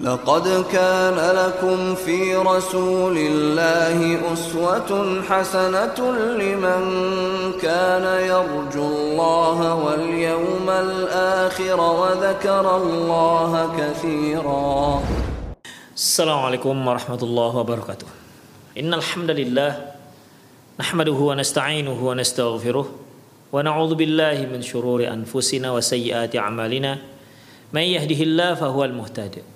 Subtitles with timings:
[0.00, 5.98] لقد كان لكم في رسول الله أسوة حسنة
[6.36, 6.82] لمن
[7.56, 15.02] كان يرجو الله واليوم الآخر وذكر الله كثيرا.
[15.96, 18.06] السلام عليكم ورحمة الله وبركاته.
[18.76, 19.72] إن الحمد لله
[20.80, 22.86] نحمده ونستعينه ونستغفره
[23.52, 26.98] ونعوذ بالله من شرور أنفسنا وسيئات أعمالنا.
[27.72, 29.55] من يهده الله فهو المهتد.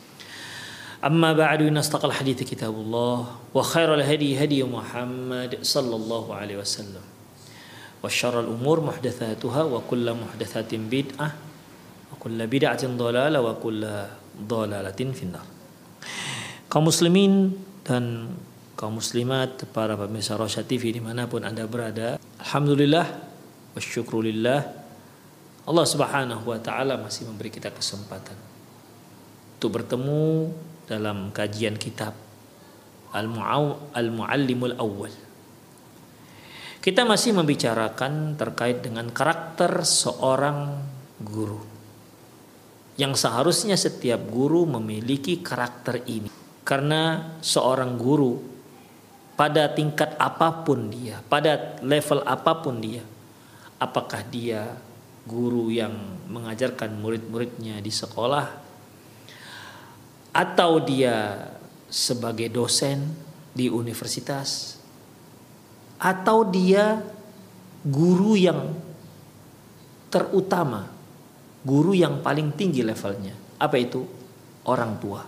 [1.04, 3.18] أما بعد إن أصدق الحديث كتاب الله
[3.54, 7.04] وخير الهدي هدي محمد صلى الله عليه وسلم
[8.02, 11.28] وشر الأمور محدثاتها وكل محدثات بدعة
[12.12, 13.82] وكل بدعة ضلالة وكل
[14.48, 15.46] ضلالة في النار
[16.66, 17.54] kaum muslimin
[17.86, 18.34] dan
[18.74, 23.06] kaum muslimat para pemirsa Rosya TV dimanapun anda berada Alhamdulillah
[23.72, 24.60] wa syukrulillah
[25.66, 28.38] Allah subhanahu wa ta'ala masih memberi kita kesempatan
[29.56, 30.52] untuk bertemu
[30.89, 32.13] dalam kajian kitab
[33.11, 35.13] Al-Muallimul Awwal.
[36.81, 40.81] Kita masih membicarakan terkait dengan karakter seorang
[41.21, 41.61] guru.
[42.97, 46.31] Yang seharusnya setiap guru memiliki karakter ini.
[46.65, 48.37] Karena seorang guru
[49.37, 53.01] pada tingkat apa pun dia, pada level apa pun dia,
[53.81, 54.77] apakah dia
[55.25, 55.93] guru yang
[56.29, 58.60] mengajarkan murid-muridnya di sekolah
[60.31, 61.47] atau dia
[61.91, 63.11] sebagai dosen
[63.51, 64.79] di universitas.
[66.01, 66.97] Atau dia
[67.85, 68.73] guru yang
[70.09, 70.89] terutama
[71.61, 73.37] guru yang paling tinggi levelnya.
[73.61, 74.01] Apa itu?
[74.65, 75.21] Orang tua.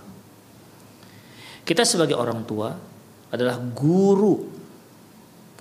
[1.64, 2.74] Kita sebagai orang tua
[3.34, 4.54] adalah guru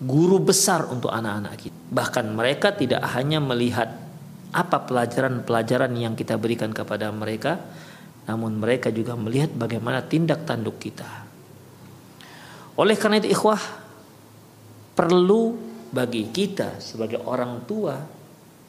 [0.03, 1.79] guru besar untuk anak-anak kita.
[1.93, 4.03] Bahkan mereka tidak hanya melihat
[4.53, 7.57] apa pelajaran-pelajaran yang kita berikan kepada mereka
[8.27, 11.27] namun mereka juga melihat bagaimana tindak tanduk kita.
[12.79, 13.61] Oleh karena itu ikhwah
[14.95, 15.59] perlu
[15.93, 17.99] bagi kita sebagai orang tua,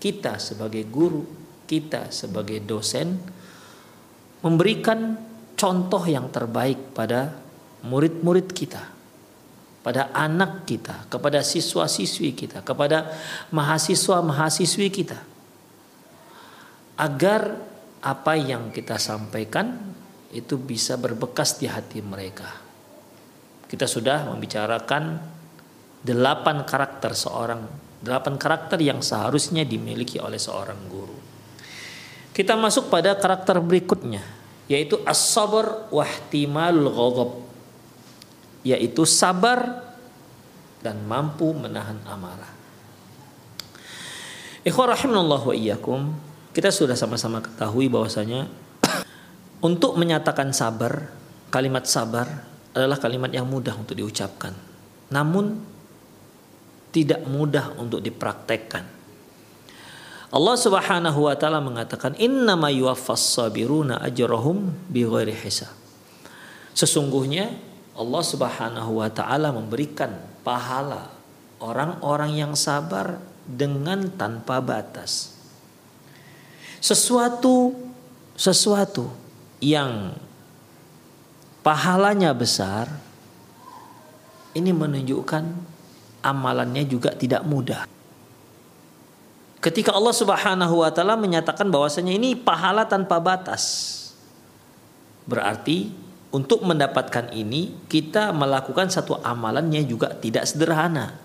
[0.02, 1.24] kita sebagai guru,
[1.64, 3.16] kita sebagai dosen
[4.44, 5.16] memberikan
[5.56, 7.32] contoh yang terbaik pada
[7.88, 8.84] murid-murid kita,
[9.80, 13.16] pada anak kita, kepada siswa-siswi kita, kepada
[13.56, 15.20] mahasiswa-mahasiswi kita.
[17.00, 17.73] Agar
[18.04, 19.96] apa yang kita sampaikan
[20.36, 22.52] itu bisa berbekas di hati mereka.
[23.64, 25.18] Kita sudah membicarakan
[26.04, 27.64] delapan karakter seorang,
[28.04, 31.16] delapan karakter yang seharusnya dimiliki oleh seorang guru.
[32.36, 34.22] Kita masuk pada karakter berikutnya,
[34.68, 37.32] yaitu as-sabr wahtimalul ghadab,
[38.68, 39.86] yaitu sabar
[40.84, 42.52] dan mampu menahan amarah.
[44.66, 46.02] Ikhwah rahimanallahu wa iyyakum,
[46.54, 48.46] kita sudah sama-sama ketahui bahwasanya
[49.68, 51.10] untuk menyatakan sabar,
[51.50, 52.30] kalimat sabar
[52.78, 54.54] adalah kalimat yang mudah untuk diucapkan.
[55.10, 55.58] Namun
[56.94, 58.86] tidak mudah untuk dipraktekkan.
[60.34, 62.70] Allah Subhanahu wa taala mengatakan innama
[63.18, 65.74] sabiruna ajrahum bighairi hisab.
[66.74, 67.54] Sesungguhnya
[67.98, 70.10] Allah Subhanahu wa taala memberikan
[70.42, 71.10] pahala
[71.62, 75.33] orang-orang yang sabar dengan tanpa batas
[76.84, 77.72] sesuatu
[78.36, 79.08] sesuatu
[79.64, 80.12] yang
[81.64, 82.92] pahalanya besar
[84.52, 85.44] ini menunjukkan
[86.20, 87.88] amalannya juga tidak mudah.
[89.64, 93.96] Ketika Allah Subhanahu wa taala menyatakan bahwasanya ini pahala tanpa batas.
[95.24, 95.88] Berarti
[96.36, 101.16] untuk mendapatkan ini kita melakukan satu amalannya juga tidak sederhana.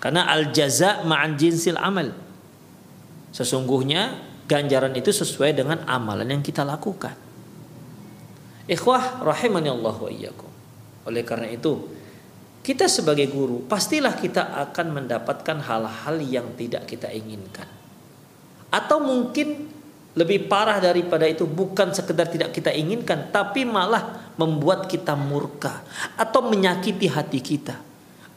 [0.00, 2.24] Karena al jaza ma'an jinsil amal.
[3.34, 4.14] Sesungguhnya
[4.46, 7.18] ganjaran itu sesuai dengan amalan yang kita lakukan.
[8.70, 10.50] Ikhwah rahimani Allah wa iyyakum.
[11.10, 11.90] Oleh karena itu,
[12.62, 17.66] kita sebagai guru pastilah kita akan mendapatkan hal-hal yang tidak kita inginkan.
[18.70, 19.68] Atau mungkin
[20.14, 25.82] lebih parah daripada itu bukan sekedar tidak kita inginkan tapi malah membuat kita murka
[26.14, 27.82] atau menyakiti hati kita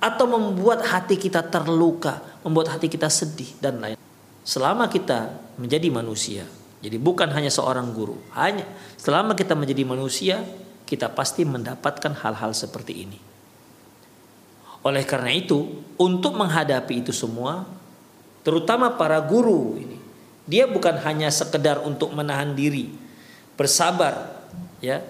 [0.02, 4.07] atau membuat hati kita terluka, membuat hati kita sedih dan lain.
[4.48, 6.48] Selama kita menjadi manusia,
[6.80, 8.64] jadi bukan hanya seorang guru, hanya
[8.96, 10.40] selama kita menjadi manusia,
[10.88, 13.20] kita pasti mendapatkan hal-hal seperti ini.
[14.88, 17.68] Oleh karena itu, untuk menghadapi itu semua,
[18.48, 20.00] terutama para guru ini,
[20.48, 22.88] dia bukan hanya sekedar untuk menahan diri,
[23.60, 24.48] bersabar,
[24.80, 25.04] ya,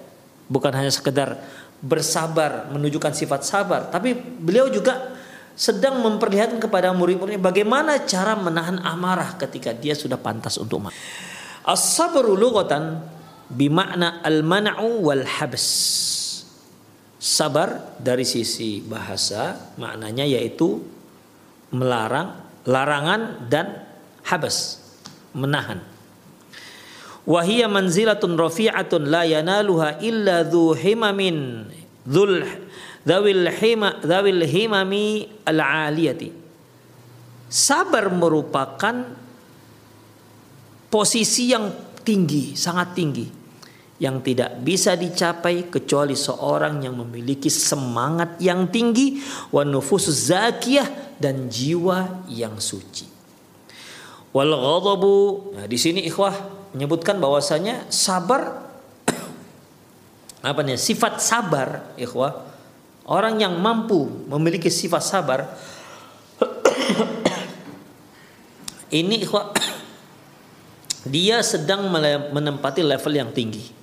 [0.50, 1.38] bukan hanya sekedar
[1.78, 5.14] bersabar, menunjukkan sifat sabar, tapi beliau juga
[5.58, 10.96] sedang memperlihatkan kepada murid-muridnya bagaimana cara menahan amarah ketika dia sudah pantas untuk marah.
[11.66, 13.02] As-sabru lughatan
[13.50, 15.66] bimakna al-man'u wal habs.
[17.18, 20.78] Sabar dari sisi bahasa maknanya yaitu
[21.74, 22.38] melarang,
[22.70, 23.82] larangan dan
[24.22, 24.78] habas,
[25.34, 25.82] menahan.
[27.26, 31.68] Wahia manzilatun rafi'atun la yanaluha illa dhu himamin
[32.08, 32.46] dhul
[33.08, 36.30] dhawil hima dhawil himami al-aliyati.
[37.48, 39.08] Sabar merupakan
[40.92, 41.72] posisi yang
[42.04, 43.28] tinggi, sangat tinggi
[43.98, 49.18] yang tidak bisa dicapai kecuali seorang yang memiliki semangat yang tinggi
[49.50, 53.10] wa nufus zakiyah dan jiwa yang suci.
[54.36, 56.36] Wal ghadabu nah di sini ikhwah
[56.78, 58.70] menyebutkan bahwasanya sabar
[60.46, 62.46] apa nih sifat sabar ikhwah
[63.08, 65.40] orang yang mampu memiliki sifat sabar
[69.00, 69.24] ini
[71.14, 71.88] dia sedang
[72.36, 73.78] menempati level yang tinggi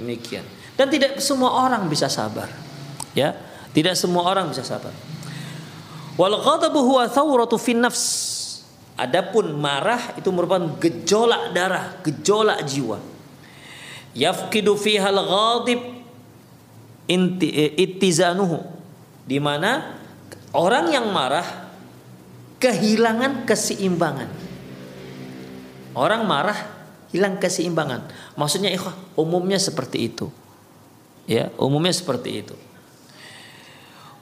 [0.00, 0.44] Demikian.
[0.80, 2.48] Dan tidak semua orang bisa sabar.
[3.12, 3.36] Ya,
[3.76, 4.96] tidak semua orang bisa sabar.
[6.16, 8.48] Wal ghadabu huwa thawratu fin nafs.
[8.96, 12.96] Adapun marah itu merupakan gejolak darah, gejolak jiwa.
[14.16, 15.99] Yafkidu fiha al-ghadib
[17.10, 18.62] ittizanuhu.
[19.26, 19.98] Di mana
[20.54, 21.46] orang yang marah
[22.62, 24.30] kehilangan keseimbangan.
[25.96, 26.58] Orang marah
[27.10, 28.06] hilang keseimbangan.
[28.38, 30.30] Maksudnya ikhwah, umumnya seperti itu.
[31.26, 32.54] Ya, umumnya seperti itu.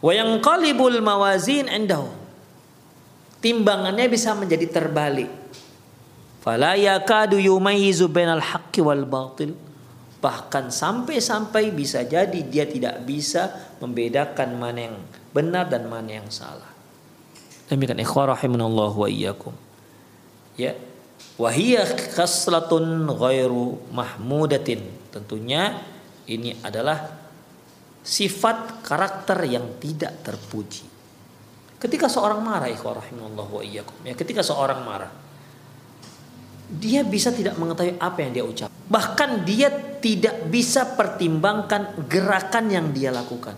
[0.01, 2.09] Wa qalibul mawazin indahu.
[3.39, 5.31] Timbangannya bisa menjadi terbalik.
[6.43, 9.55] Fala yakadu yumayyizu bainal haqqi wal batil.
[10.19, 14.97] Bahkan sampai-sampai bisa jadi dia tidak bisa membedakan mana yang
[15.31, 16.69] benar dan mana yang salah.
[17.71, 19.55] Demikian ikhwah rahimanallah wa iyyakum.
[20.59, 20.75] Ya,
[21.39, 24.83] Wahiyah khaslatun ghairu mahmudatin.
[25.15, 25.79] Tentunya
[26.27, 27.15] ini adalah
[28.03, 30.83] sifat karakter yang tidak terpuji.
[31.79, 33.95] Ketika seorang marah, ikhwah rahimallahu wa iyyakum.
[34.03, 35.15] Ya, ketika seorang marah,
[36.69, 38.71] dia bisa tidak mengetahui apa yang dia ucap.
[38.89, 39.69] Bahkan dia
[40.01, 43.55] tidak bisa pertimbangkan gerakan yang dia lakukan.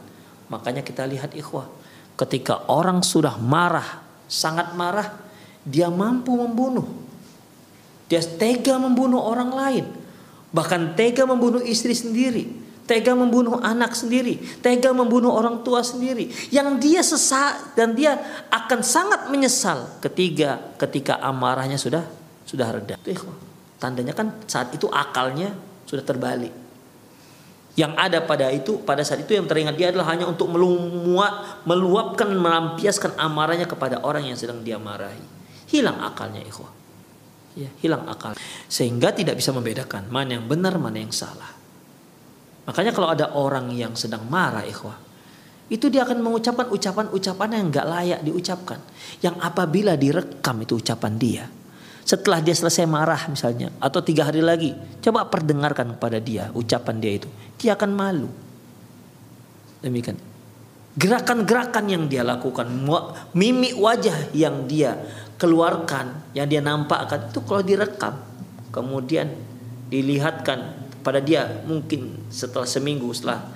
[0.51, 1.71] Makanya kita lihat ikhwah,
[2.19, 5.07] ketika orang sudah marah, sangat marah,
[5.63, 7.11] dia mampu membunuh
[8.11, 9.87] dia tega membunuh orang lain.
[10.51, 12.51] Bahkan tega membunuh istri sendiri.
[12.91, 14.35] Tega membunuh anak sendiri.
[14.59, 16.27] Tega membunuh orang tua sendiri.
[16.51, 18.19] Yang dia sesak dan dia
[18.51, 22.03] akan sangat menyesal ketika ketika amarahnya sudah
[22.43, 22.99] sudah reda.
[23.81, 25.57] Tandanya kan saat itu akalnya
[25.89, 26.53] sudah terbalik.
[27.75, 32.29] Yang ada pada itu pada saat itu yang teringat dia adalah hanya untuk melumuat, meluapkan,
[32.29, 35.23] melampiaskan amarahnya kepada orang yang sedang dia marahi.
[35.71, 36.81] Hilang akalnya ikhwah
[37.59, 38.37] ya, hilang akal
[38.71, 41.51] sehingga tidak bisa membedakan mana yang benar mana yang salah
[42.69, 44.99] makanya kalau ada orang yang sedang marah ikhwah
[45.71, 48.79] itu dia akan mengucapkan ucapan-ucapan yang nggak layak diucapkan
[49.23, 51.45] yang apabila direkam itu ucapan dia
[52.03, 57.13] setelah dia selesai marah misalnya atau tiga hari lagi coba perdengarkan kepada dia ucapan dia
[57.23, 57.29] itu
[57.61, 58.29] dia akan malu
[59.85, 60.19] demikian
[60.99, 62.67] gerakan-gerakan yang dia lakukan
[63.37, 64.99] mimik wajah yang dia
[65.39, 68.15] keluarkan yang dia nampakkan itu kalau direkam
[68.75, 69.31] kemudian
[69.91, 73.49] dilihatkan pada dia mungkin setelah seminggu setelah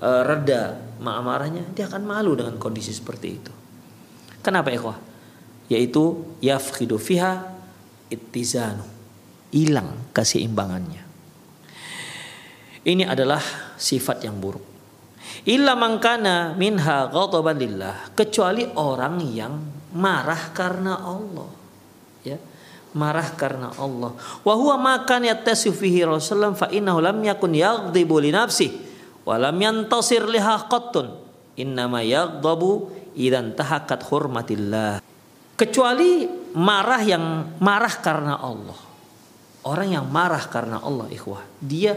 [0.00, 3.52] uh, reda marahnya dia akan malu dengan kondisi seperti itu.
[4.42, 4.98] Kenapa ikhwah?
[5.66, 7.51] Yaitu yafkhidu fiha
[8.12, 8.84] ittizanu.
[9.52, 11.02] Hilang keseimbangannya.
[12.82, 13.40] Ini adalah
[13.76, 14.64] sifat yang buruk.
[15.48, 18.12] Illa mangkana minha ghadaban lillah.
[18.12, 19.54] Kecuali orang yang
[19.92, 21.50] marah karena Allah
[22.24, 22.38] ya
[22.96, 28.20] marah karena Allah wa huwa ma kan yattasifu fihi Rasulullah fa innahu lam yakun yaghdibu
[28.20, 28.72] li nafsi
[29.24, 31.12] wa lam yantasir liha qattun
[31.56, 33.52] innama yaghdabu idan
[34.08, 35.04] hurmatillah.
[35.52, 38.80] Kecuali marah yang marah karena Allah.
[39.62, 41.94] Orang yang marah karena Allah, ikhwah, dia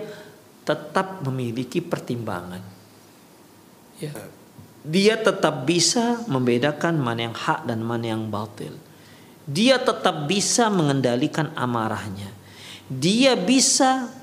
[0.66, 2.62] tetap memiliki pertimbangan.
[3.98, 4.14] Ya.
[4.86, 8.78] Dia tetap bisa membedakan mana yang hak dan mana yang batil.
[9.50, 12.30] Dia tetap bisa mengendalikan amarahnya.
[12.86, 14.14] Dia bisa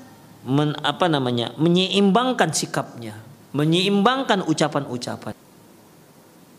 [0.47, 1.51] men, apa namanya?
[1.59, 3.19] menyeimbangkan sikapnya,
[3.51, 5.35] menyeimbangkan ucapan-ucapan.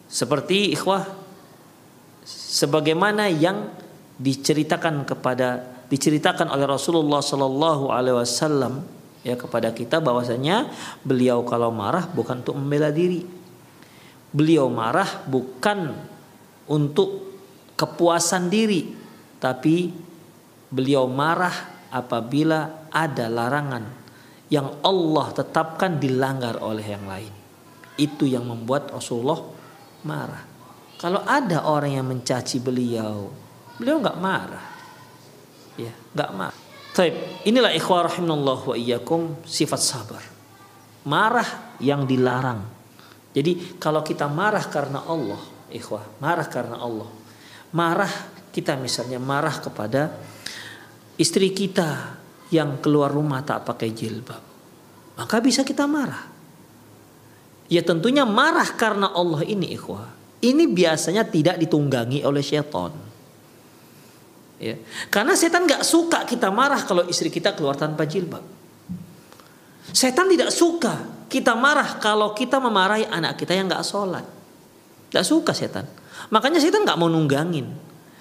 [0.05, 1.24] Seperti ikhwah
[2.25, 3.71] sebagaimana yang
[4.17, 5.63] diceritakan kepada
[5.93, 8.83] diceritakan oleh Rasulullah Sallallahu Alaihi Wasallam
[9.21, 10.73] ya kepada kita bahwasanya
[11.05, 13.25] beliau kalau marah bukan untuk membela diri
[14.33, 15.93] beliau marah bukan
[16.67, 17.37] untuk
[17.77, 18.91] kepuasan diri
[19.39, 19.93] tapi
[20.73, 23.85] beliau marah apabila ada larangan
[24.49, 27.35] yang Allah tetapkan dilanggar oleh yang lain
[27.99, 29.39] itu yang membuat Rasulullah
[30.03, 30.54] marah.
[31.05, 33.29] Kalau ada orang yang mencaci beliau,
[33.77, 34.69] beliau nggak marah.
[35.77, 36.61] Ya, nggak marah.
[36.97, 40.25] Taib, inilah ikhwah rahimallah wa iyyakum sifat sabar.
[41.05, 42.65] Marah yang dilarang.
[43.37, 47.13] Jadi kalau kita marah karena Allah, ikhwah, marah karena Allah.
[47.77, 48.13] Marah
[48.49, 50.09] kita misalnya marah kepada
[51.21, 52.17] istri kita
[52.49, 54.41] yang keluar rumah tak pakai jilbab.
[55.21, 56.33] Maka bisa kita marah.
[57.69, 60.24] Ya tentunya marah karena Allah ini ikhwah.
[60.45, 62.93] Ini biasanya tidak ditunggangi oleh setan.
[64.61, 64.77] Ya.
[65.09, 68.45] Karena setan nggak suka kita marah kalau istri kita keluar tanpa jilbab.
[69.89, 74.25] Setan tidak suka kita marah kalau kita memarahi anak kita yang nggak sholat.
[75.15, 75.87] Gak suka setan.
[76.35, 77.71] Makanya setan nggak mau nunggangin.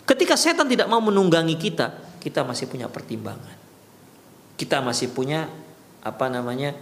[0.05, 3.57] Ketika setan tidak mau menunggangi kita, kita masih punya pertimbangan.
[4.53, 5.49] Kita masih punya
[6.05, 6.75] apa namanya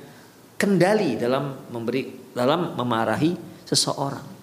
[0.59, 3.33] kendali dalam memberi dalam memarahi
[3.63, 4.40] seseorang.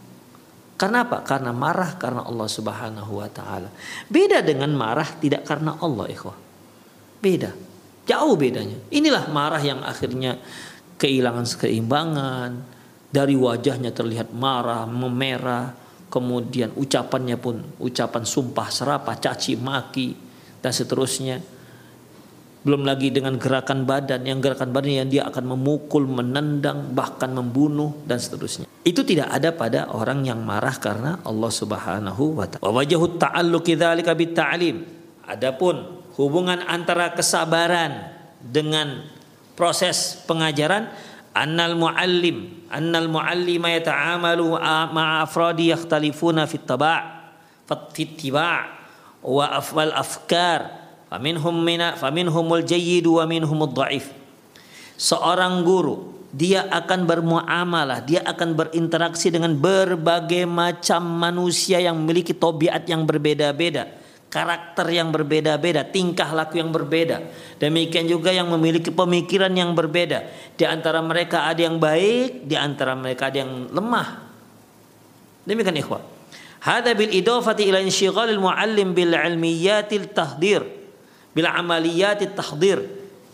[0.78, 1.26] Karena apa?
[1.26, 3.66] Karena marah karena Allah Subhanahu wa taala.
[4.06, 6.38] Beda dengan marah tidak karena Allah, ikhwah.
[7.18, 7.50] Beda.
[8.06, 8.78] Jauh bedanya.
[8.94, 10.38] Inilah marah yang akhirnya
[10.97, 12.50] kehilangan keimbangan,
[13.11, 15.73] dari wajahnya terlihat marah, memerah,
[16.12, 20.14] kemudian ucapannya pun ucapan sumpah serapah, caci maki
[20.61, 21.57] dan seterusnya
[22.66, 27.94] belum lagi dengan gerakan badan yang gerakan badan yang dia akan memukul, menendang, bahkan membunuh
[28.04, 28.66] dan seterusnya.
[28.82, 32.62] Itu tidak ada pada orang yang marah karena Allah Subhanahu wa taala.
[32.62, 34.76] Wa wajhu ta'alluqi dzalika bitta'lim.
[35.28, 38.10] Adapun hubungan antara kesabaran
[38.42, 39.06] dengan
[39.54, 40.90] proses pengajaran
[41.34, 44.58] annal muallim annal muallima yata'amalu
[44.94, 47.30] ma'a afradi yakhtalifuna fit taba'
[47.94, 48.62] fit tiba'
[49.22, 50.77] wa afwal afkar
[51.08, 54.12] Faminhum mina faminhumul wa minhumud dhaif.
[55.00, 62.84] Seorang guru dia akan bermuamalah, dia akan berinteraksi dengan berbagai macam manusia yang memiliki tobiat
[62.84, 63.88] yang berbeda-beda,
[64.28, 67.24] karakter yang berbeda-beda, tingkah laku yang berbeda.
[67.56, 70.28] Demikian juga yang memiliki pemikiran yang berbeda.
[70.60, 74.28] Di antara mereka ada yang baik, di antara mereka ada yang lemah.
[75.48, 76.04] Demikian ikhwah.
[76.60, 80.77] Hada bil idafati ila insyighalil muallim bil ilmiyatil tahdir
[81.38, 82.83] bila amaliyat tahdir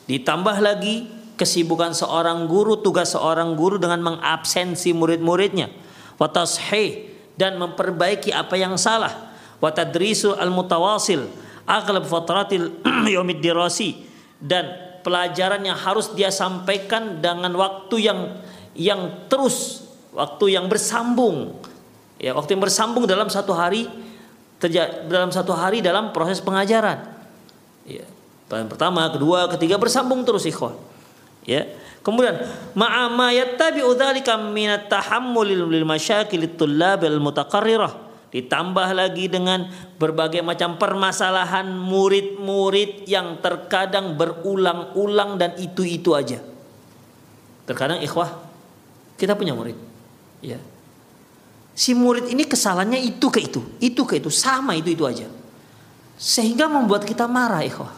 [0.05, 1.09] ditambah lagi
[1.41, 5.73] kesibukan seorang guru tugas seorang guru dengan mengabsensi murid-muridnya.
[6.21, 6.29] Wa
[7.35, 9.33] dan memperbaiki apa yang salah.
[9.57, 11.25] Wa tadrisu al mutawasil
[11.65, 12.77] aghlab fatratil
[13.17, 14.05] yaumid dirasi
[14.37, 18.21] dan pelajaran yang harus dia sampaikan dengan waktu yang
[18.77, 19.01] yang
[19.33, 21.57] terus waktu yang bersambung.
[22.21, 23.89] Ya waktu yang bersambung dalam satu hari
[25.09, 27.14] dalam satu hari dalam proses pengajaran
[27.85, 28.05] Ya.
[28.53, 30.77] Yang pertama, kedua, ketiga bersambung terus ikhwan.
[31.45, 31.69] Ya.
[32.05, 32.37] Kemudian
[32.77, 38.05] ma'ama yattabi'u dzalika min at-tahammul lil masyakil tullab al mutaqarrirah.
[38.35, 46.43] Ditambah lagi dengan berbagai macam permasalahan murid-murid yang terkadang berulang-ulang dan itu-itu aja.
[47.65, 48.29] Terkadang ikhwah
[49.17, 49.79] kita punya murid.
[50.43, 50.59] Ya.
[51.73, 55.31] Si murid ini kesalahannya itu ke itu, itu ke itu, sama itu itu aja.
[56.15, 57.93] Sehingga membuat kita marah ikhwah.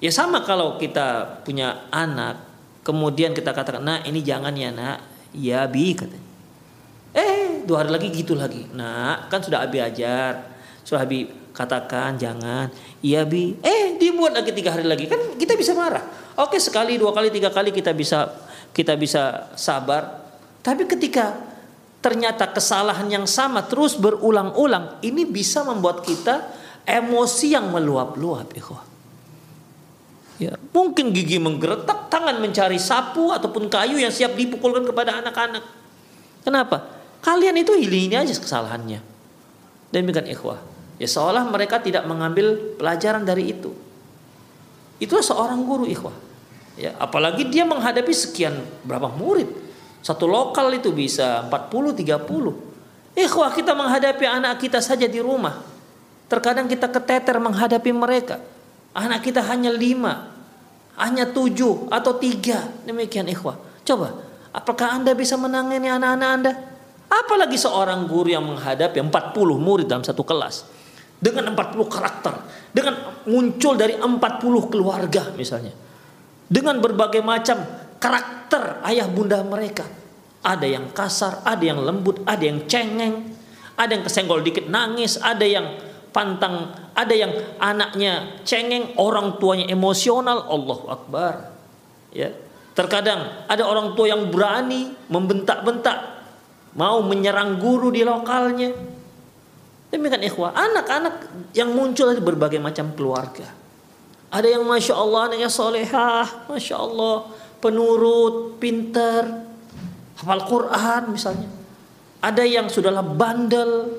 [0.00, 2.40] Ya sama kalau kita punya anak,
[2.80, 4.98] kemudian kita katakan, nah ini jangan ya nak,
[5.36, 6.28] ya bi katanya.
[7.12, 8.64] Eh dua hari lagi gitu lagi.
[8.72, 10.56] Nah kan sudah abi ajar,
[10.86, 12.72] sudah abi katakan jangan,
[13.04, 13.58] iya bi.
[13.60, 16.02] Eh dibuat lagi tiga hari lagi kan kita bisa marah.
[16.40, 18.30] Oke sekali, dua kali, tiga kali kita bisa
[18.72, 20.22] kita bisa sabar.
[20.64, 21.36] Tapi ketika
[22.00, 26.59] ternyata kesalahan yang sama terus berulang-ulang, ini bisa membuat kita
[26.90, 28.82] emosi yang meluap-luap ikhwah.
[30.40, 35.60] Ya, mungkin gigi menggeretak, tangan mencari sapu ataupun kayu yang siap dipukulkan kepada anak-anak.
[36.40, 36.96] Kenapa?
[37.20, 39.04] Kalian itu ini aja kesalahannya.
[39.92, 40.56] Demikian ikhwah.
[40.96, 43.76] Ya seolah mereka tidak mengambil pelajaran dari itu.
[44.96, 46.16] Itu seorang guru ikhwah.
[46.80, 48.56] Ya, apalagi dia menghadapi sekian
[48.88, 49.48] berapa murid.
[50.00, 53.20] Satu lokal itu bisa 40 30.
[53.20, 55.69] Ikhwah kita menghadapi anak kita saja di rumah.
[56.30, 58.38] Terkadang kita keteter menghadapi mereka.
[58.94, 60.30] Anak kita hanya lima,
[60.94, 62.70] hanya tujuh atau tiga.
[62.86, 63.58] Demikian ikhwah.
[63.82, 64.14] Coba,
[64.54, 66.52] apakah anda bisa menangani anak-anak anda?
[67.10, 70.70] Apalagi seorang guru yang menghadapi 40 murid dalam satu kelas.
[71.18, 72.34] Dengan 40 karakter.
[72.70, 75.74] Dengan muncul dari 40 keluarga misalnya.
[76.46, 77.58] Dengan berbagai macam
[77.98, 79.82] karakter ayah bunda mereka.
[80.46, 83.34] Ada yang kasar, ada yang lembut, ada yang cengeng.
[83.74, 90.46] Ada yang kesenggol dikit nangis, ada yang pantang, ada yang anaknya cengeng, orang tuanya emosional,
[90.46, 91.34] Allah Akbar.
[92.10, 92.34] Ya.
[92.74, 96.22] Terkadang ada orang tua yang berani membentak-bentak,
[96.78, 98.70] mau menyerang guru di lokalnya.
[99.90, 101.14] Demikian ikhwah, anak-anak
[101.50, 103.50] yang muncul dari berbagai macam keluarga.
[104.30, 107.26] Ada yang masya Allah anaknya solehah, masya Allah
[107.58, 109.26] penurut, pinter,
[110.16, 111.50] hafal Quran misalnya.
[112.22, 113.90] Ada yang sudahlah bandel,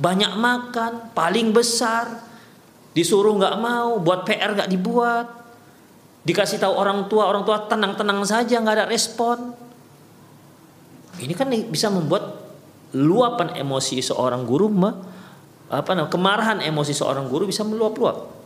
[0.00, 2.24] banyak makan, paling besar,
[2.96, 5.28] disuruh nggak mau, buat PR nggak dibuat,
[6.24, 9.52] dikasih tahu orang tua, orang tua tenang-tenang saja nggak ada respon.
[11.20, 12.32] Ini kan bisa membuat
[12.96, 14.72] luapan emosi seorang guru
[15.70, 18.40] apa namanya kemarahan emosi seorang guru bisa meluap-luap.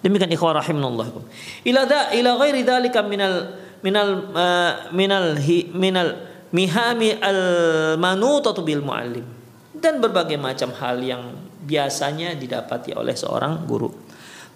[0.00, 1.10] Demikian ikhwah rahimanallah.
[1.66, 6.22] Ila da ila ghairi dzalika minal minal uh, minal hi, minal
[6.54, 7.40] mihami al
[7.98, 9.43] manutatu bil muallim
[9.84, 13.92] dan berbagai macam hal yang biasanya didapati oleh seorang guru.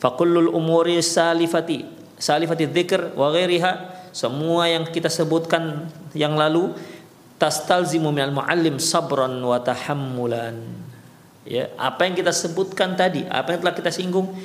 [0.00, 1.84] Fakullul umuri salifati
[2.16, 3.72] salifati dzikr wa ghairiha
[4.16, 6.72] semua yang kita sebutkan yang lalu
[7.36, 10.56] tastalzimu minal muallim sabran wa tahammulan.
[11.48, 14.36] Ya, apa yang kita sebutkan tadi, apa yang telah kita singgung,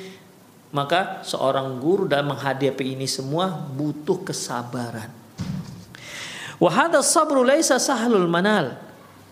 [0.72, 5.12] maka seorang guru dalam menghadapi ini semua butuh kesabaran.
[6.56, 8.83] Wa hadha sabru laisa sahlul manal.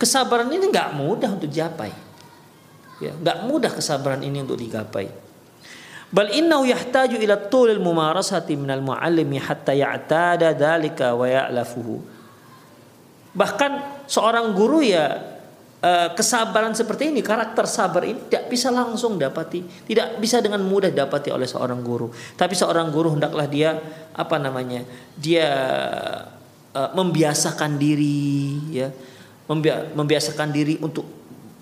[0.02, 1.94] Kesabaran ini nggak mudah untuk dicapai.
[2.98, 5.06] Ya, nggak mudah kesabaran ini untuk digapai.
[6.10, 12.02] Bal innahu yahtaju ila tulil mumarasati minal muallimi hatta ya'tada dalika wa ya'lafuhu.
[13.30, 15.22] Bahkan seorang guru ya
[15.78, 20.90] eh, kesabaran seperti ini, karakter sabar ini tidak bisa langsung dapati, tidak bisa dengan mudah
[20.90, 22.10] dapati oleh seorang guru.
[22.34, 23.78] Tapi seorang guru hendaklah dia
[24.12, 24.82] apa namanya?
[25.14, 25.48] Dia
[26.74, 28.88] uh, membiasakan diri ya
[29.92, 31.04] membiasakan diri untuk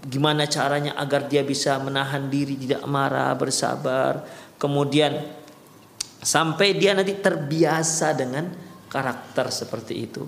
[0.05, 4.24] gimana caranya agar dia bisa menahan diri tidak marah bersabar.
[4.57, 5.16] Kemudian
[6.20, 8.48] sampai dia nanti terbiasa dengan
[8.88, 10.24] karakter seperti itu.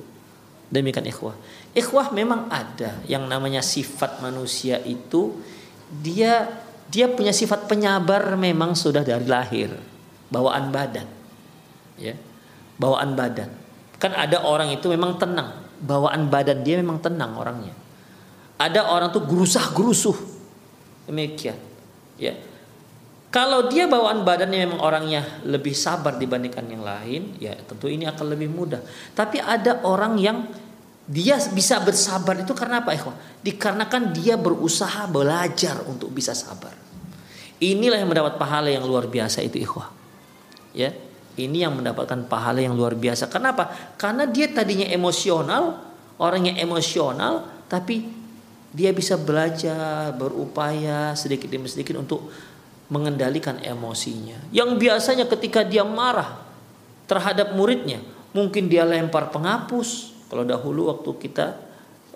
[0.72, 1.37] Demikian ikhwah.
[1.77, 5.37] Ikhwah memang ada yang namanya sifat manusia itu
[5.92, 6.48] dia
[6.88, 9.72] dia punya sifat penyabar memang sudah dari lahir.
[10.33, 11.09] Bawaan badan.
[12.01, 12.16] Ya.
[12.81, 13.53] Bawaan badan.
[14.01, 17.75] Kan ada orang itu memang tenang bawaan badan dia memang tenang orangnya.
[18.57, 20.14] Ada orang tuh gerusah gerusuh
[21.11, 21.59] demikian.
[22.16, 22.38] Ya.
[23.33, 28.27] Kalau dia bawaan badannya memang orangnya lebih sabar dibandingkan yang lain, ya tentu ini akan
[28.29, 28.85] lebih mudah.
[29.16, 30.45] Tapi ada orang yang
[31.09, 33.16] dia bisa bersabar itu karena apa, ikhwah?
[33.40, 36.77] Dikarenakan dia berusaha belajar untuk bisa sabar.
[37.57, 39.88] Inilah yang mendapat pahala yang luar biasa itu, ikhwah.
[40.77, 40.92] Ya,
[41.40, 43.29] ini yang mendapatkan pahala yang luar biasa.
[43.33, 43.73] Kenapa?
[43.97, 45.81] Karena dia tadinya emosional,
[46.21, 48.05] orangnya emosional, tapi
[48.73, 52.29] dia bisa belajar, berupaya sedikit demi sedikit untuk
[52.92, 54.53] mengendalikan emosinya.
[54.53, 56.40] Yang biasanya ketika dia marah
[57.09, 58.05] terhadap muridnya,
[58.37, 60.12] mungkin dia lempar penghapus.
[60.29, 61.47] Kalau dahulu waktu kita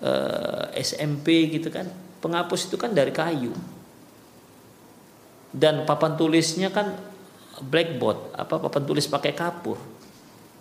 [0.01, 1.89] eh, SMP gitu kan,
[2.21, 3.53] penghapus itu kan dari kayu.
[5.53, 6.93] Dan papan tulisnya kan
[7.61, 9.77] blackboard apa papan tulis pakai kapur.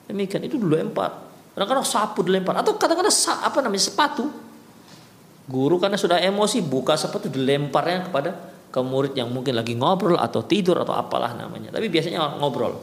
[0.06, 1.26] Demikian itu dulu lempar.
[1.56, 2.56] Kadang-kadang sapu dilempar.
[2.60, 4.28] Atau kadang-kadang apa namanya sepatu.
[5.46, 8.30] Guru karena sudah emosi buka sepatu dilemparnya kepada
[8.66, 11.70] ke murid yang mungkin lagi ngobrol atau tidur atau apalah namanya.
[11.70, 12.76] Tapi biasanya ngobrol.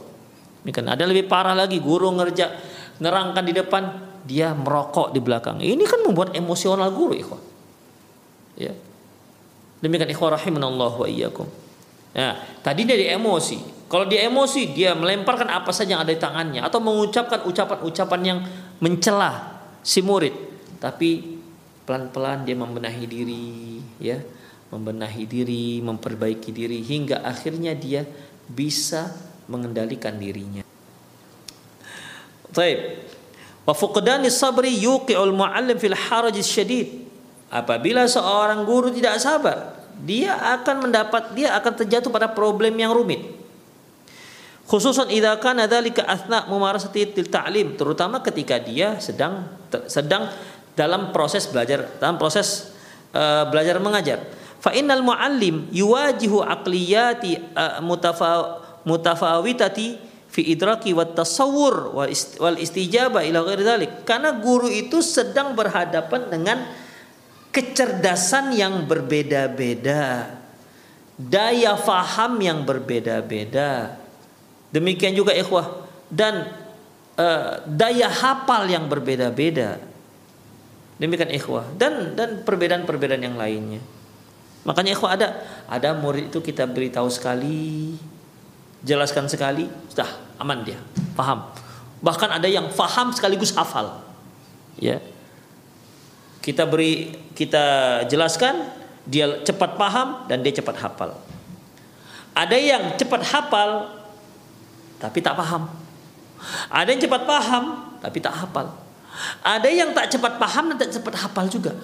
[0.64, 1.80] Demikian ada lebih parah lagi.
[1.80, 2.50] Guru ngerja
[2.98, 3.82] nerangkan di depan
[4.24, 5.60] dia merokok di belakang.
[5.60, 7.42] Ini kan membuat emosional guru ikhwan.
[8.56, 8.72] Ya.
[9.84, 11.44] Demikian ikhwan rahimanallah wa iyyakum.
[12.16, 13.73] Nah, tadi dari emosi.
[13.94, 18.38] Kalau dia emosi, dia melemparkan apa saja yang ada di tangannya atau mengucapkan ucapan-ucapan yang
[18.82, 20.34] mencela si murid.
[20.82, 21.38] Tapi
[21.86, 24.18] pelan-pelan dia membenahi diri, ya,
[24.74, 28.02] membenahi diri, memperbaiki diri hingga akhirnya dia
[28.50, 29.14] bisa
[29.46, 30.66] mengendalikan dirinya.
[32.50, 32.78] Baik.
[33.62, 37.06] Wa fuqdani sabri yuqi'ul muallim fil haraj syadid.
[37.46, 43.43] Apabila seorang guru tidak sabar, dia akan mendapat dia akan terjatuh pada problem yang rumit.
[44.64, 49.44] Khususan idza kana dzalika athna mumarasati ta'lim, terutama ketika dia sedang
[49.84, 50.32] sedang
[50.72, 52.72] dalam proses belajar dalam proses
[53.12, 54.24] uh, belajar mengajar.
[54.64, 60.00] Fa innal muallim yuwajihu aqliyati uh, mutafa mutafawitati
[60.32, 61.92] fi idraki wa tasawwur
[62.40, 63.92] wal istijabah ila ghairi dzalik.
[64.08, 66.58] Karena guru itu sedang berhadapan dengan
[67.52, 70.32] kecerdasan yang berbeda-beda,
[71.20, 74.02] daya faham yang berbeda-beda.
[74.74, 76.50] Demikian juga ikhwah dan
[77.14, 79.78] uh, daya hafal yang berbeda-beda.
[80.98, 83.78] Demikian ikhwah dan dan perbedaan-perbedaan yang lainnya.
[84.66, 87.94] Makanya ikhwah ada ada murid itu kita beritahu sekali,
[88.82, 90.10] jelaskan sekali, sudah
[90.42, 90.82] aman dia,
[91.14, 91.54] paham.
[92.02, 94.02] Bahkan ada yang paham sekaligus hafal.
[94.82, 94.98] Ya.
[96.42, 97.64] Kita beri kita
[98.10, 98.74] jelaskan,
[99.06, 101.14] dia cepat paham dan dia cepat hafal.
[102.34, 104.02] Ada yang cepat hafal
[105.04, 105.68] tapi tak paham.
[106.72, 107.64] Ada yang cepat paham
[108.00, 108.72] tapi tak hafal.
[109.44, 111.76] Ada yang tak cepat paham dan tak cepat hafal juga.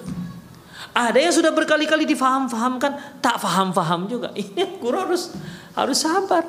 [0.91, 4.33] Ada yang sudah berkali-kali difaham-fahamkan, tak faham-faham juga.
[4.41, 5.31] Ini guru harus
[5.77, 6.43] harus sabar.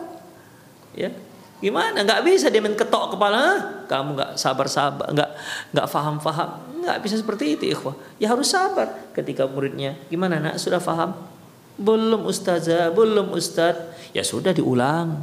[0.97, 1.15] Ya.
[1.63, 2.03] Gimana?
[2.03, 5.31] Nggak bisa dia main ketok kepala, kamu nggak sabar-sabar, nggak
[5.71, 7.95] nggak faham-faham, nggak bisa seperti itu, ikhwah.
[8.19, 9.95] Ya harus sabar ketika muridnya.
[10.11, 11.15] Gimana nak sudah faham?
[11.79, 13.79] Belum ustazah, belum ustad.
[14.11, 15.23] Ya sudah diulang.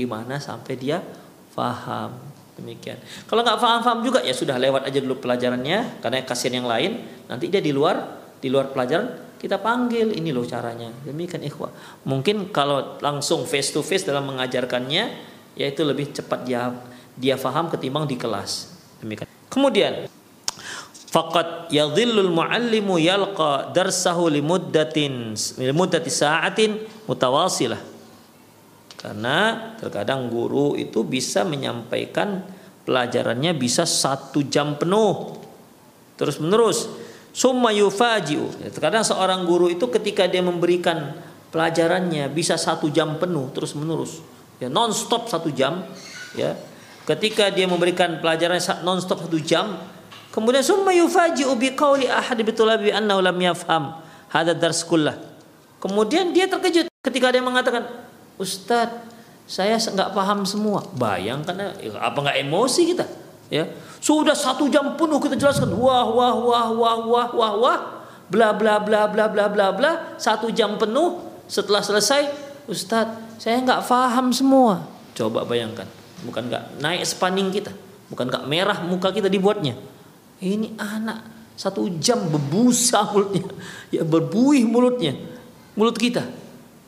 [0.00, 1.04] Gimana sampai dia
[1.52, 2.16] faham?
[2.56, 2.96] Demikian.
[3.28, 7.04] Kalau nggak faham-faham juga ya sudah lewat aja dulu pelajarannya karena kasihan yang lain.
[7.28, 11.72] Nanti dia di luar di luar pelajaran kita panggil ini loh caranya demikian ikhwah
[12.04, 15.04] mungkin kalau langsung face to face dalam mengajarkannya
[15.56, 16.72] yaitu lebih cepat dia
[17.16, 18.68] dia faham ketimbang di kelas
[19.00, 20.08] demikian kemudian
[21.08, 26.76] faqat yadhillul muallimu yalqa darsahu limuddatin limuddati sa'atin
[27.08, 27.80] mutawasilah
[29.00, 32.44] karena terkadang guru itu bisa menyampaikan
[32.84, 35.40] pelajarannya bisa satu jam penuh
[36.20, 38.66] terus menerus Summa yufaji'u.
[38.66, 41.14] Ya, terkadang seorang guru itu ketika dia memberikan
[41.54, 44.18] pelajarannya bisa satu jam penuh terus menerus.
[44.58, 45.86] Ya non stop satu jam.
[46.34, 46.58] Ya.
[47.06, 49.78] Ketika dia memberikan pelajaran non stop satu jam,
[50.34, 53.98] kemudian summa yufaji'u biqauli ahad bitulabi annahu lam yafham
[54.86, 55.16] kullah.
[55.80, 57.88] Kemudian dia terkejut ketika dia mengatakan,
[58.40, 59.04] Ustadz,
[59.44, 60.80] saya nggak paham semua.
[60.96, 63.04] Bayangkan apa nggak emosi kita?
[63.52, 63.68] Ya,
[64.00, 65.76] sudah satu jam penuh kita jelaskan.
[65.76, 67.78] Wah wah wah wah wah wah wah.
[68.32, 70.16] Bla bla bla bla bla bla bla.
[70.16, 72.32] Satu jam penuh setelah selesai
[72.64, 74.88] Ustadz saya nggak paham semua.
[75.12, 75.84] Coba bayangkan
[76.24, 77.76] bukan nggak naik spanning kita
[78.08, 79.76] bukan nggak merah muka kita dibuatnya.
[80.40, 83.44] Ini anak satu jam berbusa mulutnya
[83.92, 85.12] ya berbuih mulutnya
[85.76, 86.24] mulut kita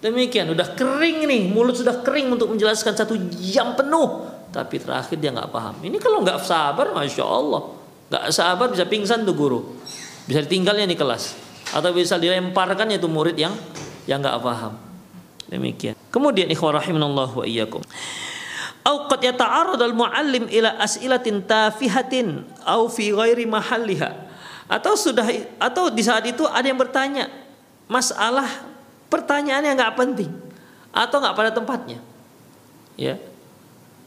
[0.02, 5.32] demikian udah kering nih mulut sudah kering untuk menjelaskan satu jam penuh tapi terakhir dia
[5.32, 5.80] nggak paham.
[5.80, 7.72] Ini kalau nggak sabar, masya Allah,
[8.12, 9.80] nggak sabar bisa pingsan tuh guru,
[10.28, 11.32] bisa ditinggalnya di kelas,
[11.72, 13.56] atau bisa dilemparkannya tuh murid yang
[14.04, 14.76] yang nggak paham.
[15.48, 15.96] Demikian.
[16.12, 17.80] Kemudian ikhwah rahimanallah wa iyyakum.
[18.84, 24.28] Au qad yata'arrad al-muallim ila as'ilatin tafihatin au fi ghairi mahalliha.
[24.68, 25.24] Atau sudah
[25.56, 27.28] atau di saat itu ada yang bertanya
[27.88, 28.48] masalah
[29.12, 30.32] pertanyaan yang nggak penting
[30.88, 32.00] atau nggak pada tempatnya.
[32.96, 33.16] Ya,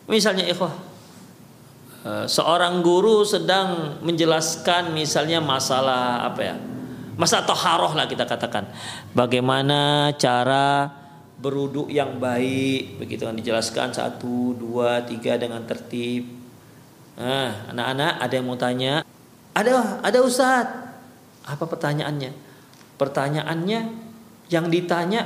[0.05, 0.73] Misalnya ikhwah,
[2.05, 6.55] eh, seorang guru sedang menjelaskan misalnya masalah apa ya?
[7.17, 8.69] Masalah toharoh lah kita katakan.
[9.17, 10.91] Bagaimana cara
[11.41, 16.29] beruduk yang baik begitu kan dijelaskan satu dua tiga dengan tertib.
[17.17, 19.01] Nah, anak-anak ada yang mau tanya?
[19.55, 20.67] Ada, ada Ustaz.
[21.47, 22.35] Apa pertanyaannya?
[22.99, 23.79] Pertanyaannya
[24.49, 25.25] yang ditanya,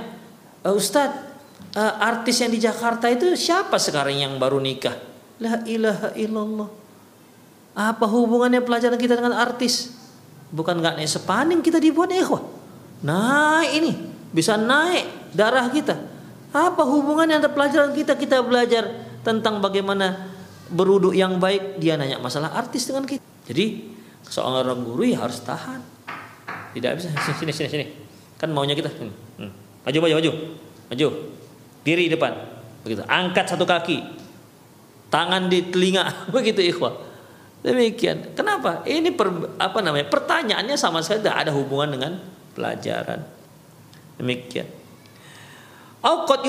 [0.63, 1.29] eh, Ustadz
[1.75, 4.95] uh, artis yang di Jakarta itu siapa sekarang yang baru nikah?
[5.39, 6.69] La ilaha illallah.
[7.77, 9.93] Apa hubungannya pelajaran kita dengan artis?
[10.49, 12.41] Bukan nggak naik sepaning kita dibuat ikhwah.
[13.05, 13.91] Naik ini
[14.34, 15.95] bisa naik darah kita.
[16.49, 18.89] Apa hubungannya antara pelajaran kita kita belajar
[19.21, 20.34] tentang bagaimana
[20.73, 23.21] beruduk yang baik dia nanya masalah artis dengan kita.
[23.45, 23.93] Jadi
[24.25, 25.82] seorang guru ya harus tahan.
[26.73, 27.86] Tidak bisa sini sini sini.
[28.39, 28.88] Kan maunya kita.
[28.88, 29.52] Hmm.
[29.84, 30.32] Maju maju maju.
[30.89, 31.08] Maju.
[31.84, 32.32] Diri depan.
[32.88, 33.04] Begitu.
[33.04, 33.99] Angkat satu kaki.
[35.12, 36.08] Tangan di telinga.
[36.36, 36.95] Begitu ikhwah.
[37.60, 38.32] Demikian.
[38.39, 38.88] Kenapa?
[38.88, 39.28] Ini per,
[39.60, 40.08] apa namanya?
[40.08, 42.12] Pertanyaannya sama sekali tidak ada hubungan dengan
[42.56, 43.28] pelajaran.
[44.15, 44.80] Demikian.
[45.99, 46.47] Au qad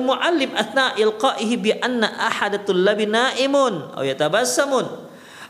[0.00, 3.92] muallim athna ilqa'ihi bi anna ahadatul labi na'imun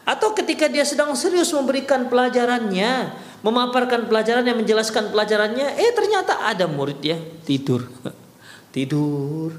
[0.02, 3.14] Atau ketika dia sedang serius memberikan pelajarannya,
[3.46, 7.14] memaparkan pelajarannya, menjelaskan pelajarannya, eh ternyata ada murid ya
[7.46, 7.86] tidur.
[8.74, 9.54] tidur.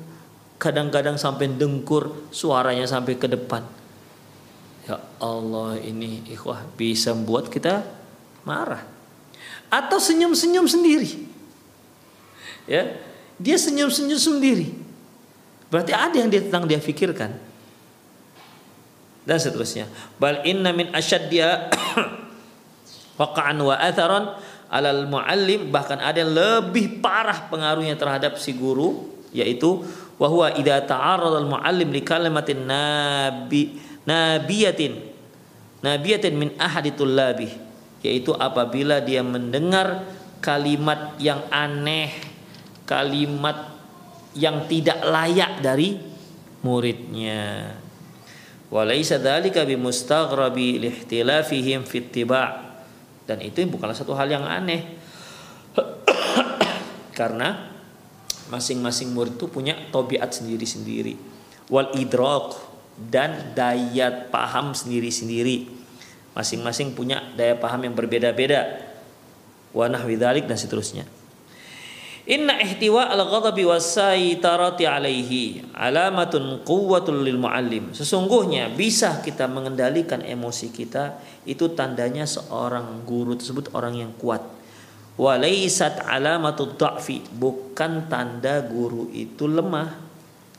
[0.60, 3.64] Kadang-kadang sampai dengkur, suaranya sampai ke depan.
[4.84, 7.86] Ya Allah, ini ikhwah bisa membuat kita
[8.44, 8.84] marah.
[9.72, 11.30] Atau senyum-senyum sendiri.
[12.68, 13.00] Ya,
[13.40, 14.74] dia senyum-senyum sendiri.
[15.72, 17.38] Berarti ada yang dia tentang dia pikirkan
[19.28, 19.92] dan seterusnya.
[20.16, 21.68] Bal inna min asyaddiya
[23.18, 24.38] waqa'an wa atharan
[24.72, 25.74] alal muallim.
[25.74, 29.84] Bahkan ada yang lebih parah pengaruhnya terhadap si guru yaitu
[30.18, 33.78] wa huwa idza ta'arrada al muallim li kalimatin nabi
[34.08, 34.98] nabiyatin
[35.84, 37.52] nabiyatin min ahadi tullabi
[38.02, 40.08] yaitu apabila dia mendengar
[40.40, 42.10] kalimat yang aneh
[42.88, 43.76] kalimat
[44.32, 46.00] yang tidak layak dari
[46.64, 47.76] muridnya.
[48.72, 52.00] Walaysa dzalika bimustaghrabi lihtilafihim fi
[53.28, 54.96] dan itu bukanlah satu hal yang aneh.
[57.20, 57.76] Karena
[58.48, 61.20] masing-masing murid itu punya tobiat sendiri-sendiri.
[61.68, 62.56] Wal idrak
[62.96, 65.68] dan daya paham sendiri-sendiri.
[66.32, 68.88] Masing-masing punya daya paham yang berbeda-beda.
[69.76, 71.17] Wa nahwi dan seterusnya
[72.28, 77.96] Inna ihtiwa al-ghadabi wasaitarati alaihi alamatun quwwatul lil muallim.
[77.96, 84.44] Sesungguhnya bisa kita mengendalikan emosi kita itu tandanya seorang guru tersebut orang yang kuat.
[85.16, 89.96] Walaisat alamatud dha'fi, bukan tanda guru itu lemah.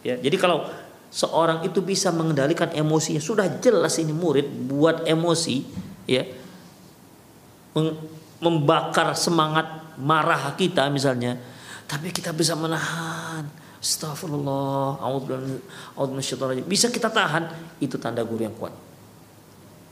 [0.00, 0.64] Ya, jadi kalau
[1.12, 5.64] seorang itu bisa mengendalikan emosinya sudah jelas ini murid buat emosi
[6.04, 6.24] ya
[8.40, 11.40] membakar semangat marah kita misalnya
[11.88, 13.48] tapi kita bisa menahan.
[13.80, 15.00] Astagfirullah.
[16.68, 17.48] Bisa kita tahan.
[17.80, 18.76] Itu tanda guru yang kuat.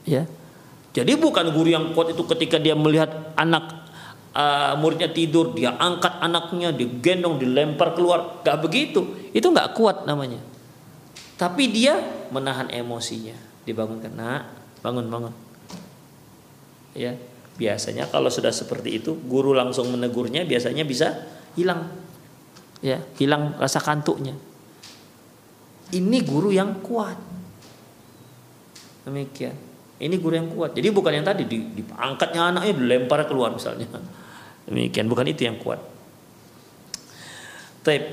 [0.05, 0.29] Ya.
[0.93, 3.89] Jadi bukan guru yang kuat itu ketika dia melihat anak
[4.37, 8.45] uh, muridnya tidur, dia angkat anaknya, digendong, dilempar keluar.
[8.45, 9.17] Gak begitu.
[9.33, 10.37] Itu gak kuat namanya.
[11.33, 11.97] Tapi dia
[12.29, 13.33] menahan emosinya.
[13.65, 14.13] Dibangunkan.
[14.13, 14.45] Nah,
[14.85, 15.33] bangun, bangun.
[16.97, 17.13] Ya,
[17.57, 21.89] biasanya kalau sudah seperti itu, guru langsung menegurnya biasanya bisa hilang.
[22.79, 24.37] Ya hilang rasa kantuknya.
[25.91, 27.17] Ini guru yang kuat.
[29.07, 29.55] Demikian.
[29.97, 30.77] Ini guru yang kuat.
[30.77, 33.89] Jadi bukan yang tadi diangkatnya anaknya dilempar keluar misalnya.
[34.69, 35.09] Demikian.
[35.09, 35.81] Bukan itu yang kuat.
[37.81, 38.03] Taib.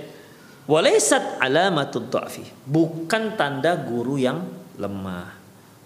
[0.64, 4.48] Walaisat alamatud dha'fi bukan tanda guru yang
[4.80, 5.36] lemah.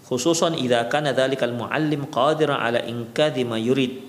[0.07, 4.08] Khususan idza kana dzalikal muallim qadira ala inkadhi ma yurid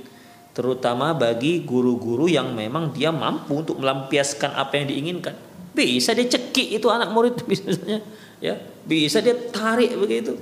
[0.59, 5.31] terutama bagi guru-guru yang memang dia mampu untuk melampiaskan apa yang diinginkan.
[5.71, 8.03] Bisa dia cekik itu anak murid misalnya,
[8.43, 8.59] ya.
[8.83, 10.35] Bisa dia tarik begitu.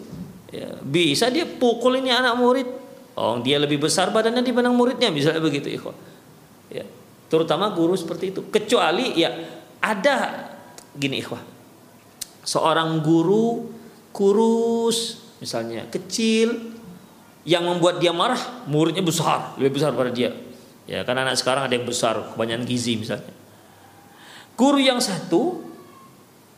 [0.49, 2.65] Ya, bisa dia pukul ini anak murid.
[3.13, 5.93] Oh, dia lebih besar badannya dibanding muridnya misalnya begitu, ikhwan.
[6.73, 6.89] Ya.
[7.29, 8.41] Terutama guru seperti itu.
[8.49, 9.37] Kecuali ya
[9.77, 10.49] ada
[10.97, 11.45] gini, ikhwah.
[12.41, 13.69] Seorang guru
[14.09, 16.76] kurus misalnya, kecil,
[17.47, 20.35] yang membuat dia marah muridnya besar lebih besar pada dia.
[20.83, 23.31] Ya karena anak sekarang ada yang besar kebanyakan gizi misalnya.
[24.59, 25.63] Guru yang satu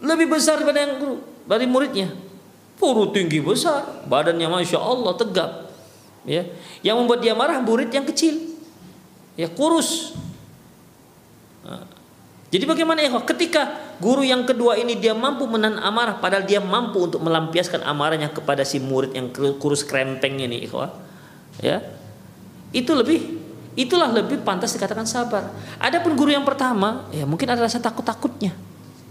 [0.01, 2.09] lebih besar daripada yang guru dari muridnya.
[2.81, 5.51] Guru tinggi besar badannya masya Allah tegap.
[6.25, 6.49] Ya
[6.81, 8.57] yang membuat dia marah murid yang kecil.
[9.37, 10.17] Ya kurus.
[11.61, 11.85] Nah,
[12.49, 17.03] jadi bagaimana ya ketika Guru yang kedua ini dia mampu menahan amarah padahal dia mampu
[17.03, 19.27] untuk melampiaskan amarahnya kepada si murid yang
[19.59, 20.87] kurus krempeng ini, ikhwah.
[21.59, 21.83] Ya.
[22.71, 23.43] Itu lebih
[23.75, 25.51] itulah lebih pantas dikatakan sabar.
[25.83, 28.55] Adapun guru yang pertama, ya mungkin ada rasa takut-takutnya.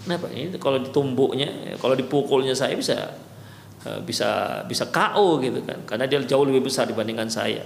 [0.08, 0.32] Kenapa?
[0.32, 2.96] Ini kalau ditumbuknya, kalau dipukulnya saya bisa
[3.84, 5.84] eh, bisa bisa KO gitu kan.
[5.84, 7.60] Karena dia jauh lebih besar dibandingkan saya.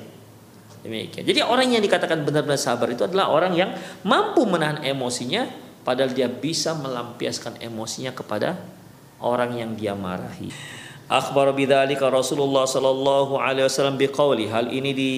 [0.82, 1.22] Demikian.
[1.22, 3.70] Jadi orang yang dikatakan benar-benar sabar itu adalah orang yang
[4.02, 8.58] mampu menahan emosinya padahal dia bisa melampiaskan emosinya kepada
[9.22, 10.50] orang yang dia marahi.
[11.06, 15.12] Akhbar bidzalika Rasulullah sallallahu alaihi wasallam biqauli hal ini di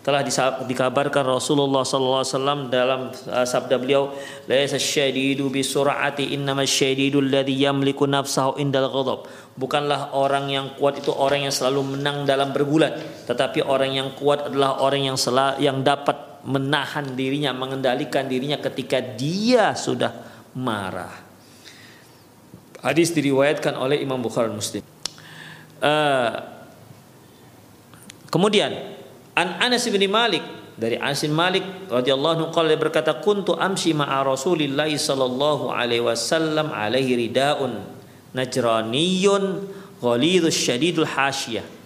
[0.00, 0.24] telah
[0.64, 4.16] dikabarkan Rasulullah sallallahu alaihi wasallam dalam uh, sabda beliau
[4.48, 9.28] laisa syadidu bi sur'ati innama syadidu alladhi yamliku nafsahu indal ghadab
[9.60, 12.96] bukanlah orang yang kuat itu orang yang selalu menang dalam bergulat
[13.28, 19.00] tetapi orang yang kuat adalah orang yang selalu, yang dapat menahan dirinya, mengendalikan dirinya ketika
[19.00, 20.12] dia sudah
[20.56, 21.12] marah.
[22.80, 24.80] Hadis diriwayatkan oleh Imam Bukhari Muslim.
[25.80, 26.32] Uh,
[28.32, 28.72] kemudian
[29.36, 30.44] An Anas bin Malik
[30.80, 36.72] dari Anas bin Malik radhiyallahu anhu qala berkata kuntu amshi ma'a Rasulillah sallallahu alaihi wasallam
[36.72, 37.80] alaihi ridaun
[38.32, 39.68] najraniyun
[40.00, 41.79] ghalidus syadidul hasyiyah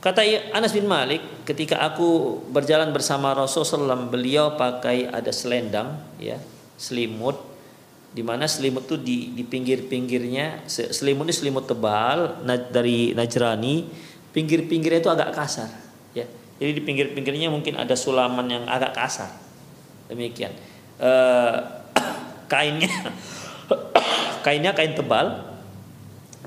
[0.00, 0.24] Kata
[0.56, 6.40] Anas bin Malik, ketika aku berjalan bersama Rasulullah SAW, beliau pakai ada selendang, ya,
[6.80, 7.36] selimut,
[8.16, 12.40] di mana selimut itu di, di pinggir-pinggirnya, selimut ini selimut tebal
[12.72, 13.92] dari Najrani,
[14.32, 15.68] pinggir-pinggirnya itu agak kasar,
[16.16, 16.24] ya.
[16.56, 19.28] Jadi di pinggir-pinggirnya mungkin ada sulaman yang agak kasar,
[20.08, 20.56] demikian.
[20.96, 21.10] E,
[22.52, 23.12] kainnya,
[24.48, 25.44] kainnya kain tebal,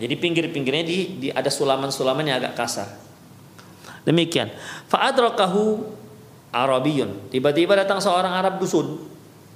[0.01, 3.03] jadi pinggir-pinggirnya di, di ada sulaman-sulaman yang agak kasar.
[4.03, 4.51] Demikian.
[4.91, 5.83] Fa'adrakahu
[6.53, 7.33] Arabiyun.
[7.33, 9.09] Tiba-tiba datang seorang Arab dusun.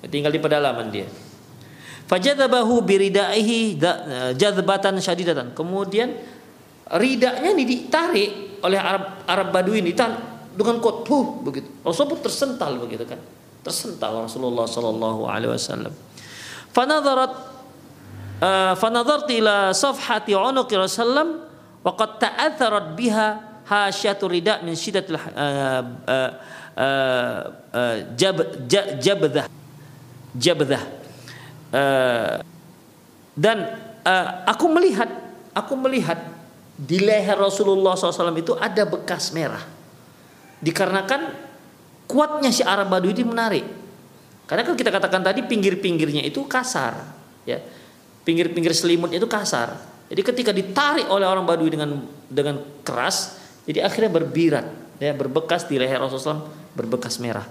[0.08, 1.06] Tinggal di pedalaman dia.
[2.08, 3.76] Fajadabahu biridaihi
[4.40, 5.52] jadbatan syadidatan.
[5.52, 6.16] Kemudian
[6.96, 9.92] ridanya ini ditarik oleh Arab Arab Badui ini
[10.58, 11.06] dengan kuat
[11.44, 11.68] begitu.
[11.84, 13.20] Rasulullah pun tersental begitu kan.
[13.62, 15.92] Tersental Rasulullah sallallahu alaihi wasallam.
[16.72, 17.34] Fanadharat
[18.40, 21.46] uh, fanadhartu ila safhati unuqi Rasulullah
[21.84, 26.32] wa qad ta'atharat biha hasyatul rida min syiddatil uh, uh, uh,
[27.76, 28.40] uh, jab,
[29.00, 29.46] jabdah
[30.34, 30.84] jabdah
[31.76, 32.40] uh,
[33.38, 33.58] dan
[34.02, 35.10] uh, aku melihat
[35.54, 36.18] aku melihat
[36.78, 39.66] di leher Rasulullah SAW itu ada bekas merah.
[40.62, 41.34] Dikarenakan
[42.06, 43.66] kuatnya si Arab Badui ini menarik.
[44.46, 46.98] Karena kan kita katakan tadi pinggir-pinggirnya itu kasar
[47.44, 47.58] ya.
[48.22, 49.74] Pinggir-pinggir selimut itu kasar.
[50.08, 54.66] Jadi ketika ditarik oleh orang Badui dengan dengan keras jadi akhirnya berbirat,
[55.04, 57.44] ya berbekas di leher Rasulullah berbekas merah.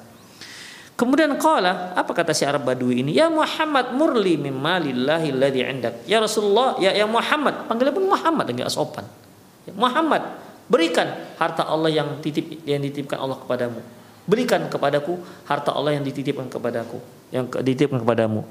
[0.96, 3.12] Kemudian qala, apa kata si Arab Badui ini?
[3.12, 6.08] Ya Muhammad murli mimma lillahi alladhi indak.
[6.08, 9.04] Ya Rasulullah, ya ya Muhammad, panggilnya pun Muhammad enggak sopan.
[9.68, 10.24] Ya, Muhammad,
[10.72, 11.04] berikan
[11.36, 13.84] harta Allah yang titip yang dititipkan Allah kepadamu.
[14.24, 16.96] Berikan kepadaku harta Allah yang dititipkan kepadaku,
[17.28, 18.48] yang dititipkan kepadamu.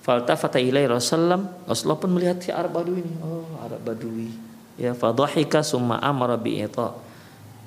[0.00, 1.36] Faltafata ilai Rasulullah,
[1.68, 3.12] Rasulullah pun melihat si Arab Badui ini.
[3.20, 4.51] Oh, Arab Badui
[4.82, 6.98] ya fadhahika summa amara bi'ita.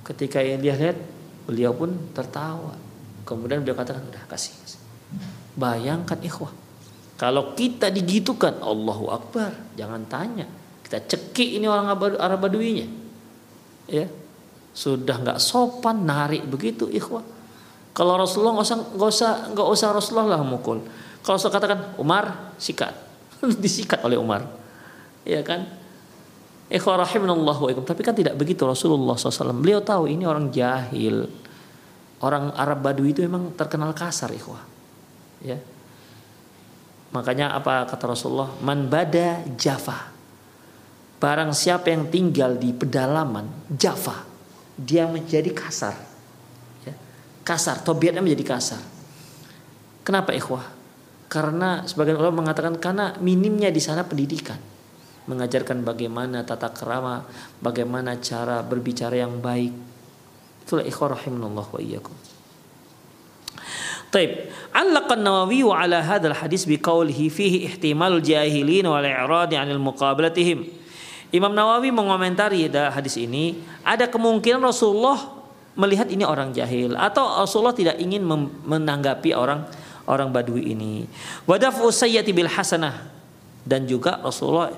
[0.04, 1.00] Ketika dia lihat
[1.48, 2.76] beliau pun tertawa.
[3.24, 4.54] Kemudian beliau katakan udah kasih,
[5.58, 6.54] bayangkan ikhwah.
[7.16, 9.56] Kalau kita digitukan Allahu Akbar.
[9.80, 10.46] Jangan tanya.
[10.86, 12.86] Kita cekik ini orang Arab Baduinya
[13.90, 14.06] ya.
[14.76, 17.24] Sudah nggak sopan narik begitu ikhwah.
[17.96, 20.84] Kalau Rasulullah nggak usah nggak usah usah Rasulullah lah mukul.
[21.24, 22.92] Kalau saya katakan Umar sikat.
[23.64, 24.44] Disikat oleh Umar.
[25.24, 25.66] Ya kan
[26.66, 29.54] Tapi kan tidak begitu Rasulullah SAW.
[29.54, 31.30] Beliau tahu ini orang jahil.
[32.26, 34.66] Orang Arab Badui itu memang terkenal kasar ikhwah.
[35.46, 35.62] Ya.
[37.14, 38.50] Makanya apa kata Rasulullah?
[38.66, 40.10] Man bada Java.
[41.22, 44.26] Barang siapa yang tinggal di pedalaman Java,
[44.74, 45.96] dia menjadi kasar.
[46.82, 46.98] Ya.
[47.46, 48.82] Kasar, tobiatnya menjadi kasar.
[50.02, 50.66] Kenapa ikhwah?
[51.30, 54.75] Karena sebagian ulama mengatakan karena minimnya di sana pendidikan
[55.26, 57.26] mengajarkan bagaimana tata kerama,
[57.62, 59.74] bagaimana cara berbicara yang baik.
[60.66, 62.16] Itulah ikhwah rahimanallah wa iyyakum.
[64.14, 64.48] Taib.
[64.72, 69.04] Allaqa an-Nawawi ala hadzal hadis biqaulihi fihi ihtimal jahilin wal.
[71.36, 75.20] Imam Nawawi mengomentari hadis ini ada kemungkinan Rasulullah
[75.76, 78.24] melihat ini orang jahil atau Rasulullah tidak ingin
[78.64, 79.68] menanggapi orang
[80.08, 81.04] orang Badui ini.
[81.44, 83.12] Wadafu sayyati bil hasanah
[83.68, 84.72] dan juga Rasulullah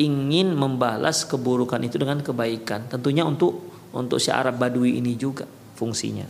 [0.00, 2.88] ingin membalas keburukan itu dengan kebaikan.
[2.88, 5.44] Tentunya untuk untuk si Arab Badui ini juga
[5.76, 6.24] fungsinya.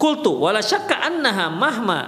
[0.00, 2.00] Kultu wala syakka annaha mahma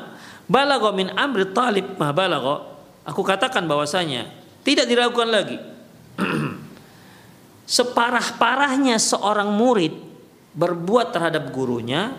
[0.48, 2.72] balagha min amri talib ma balagha.
[3.06, 4.30] Aku katakan bahwasanya
[4.62, 5.58] tidak diragukan lagi.
[7.78, 9.94] Separah-parahnya seorang murid
[10.52, 12.12] berbuat terhadap gurunya,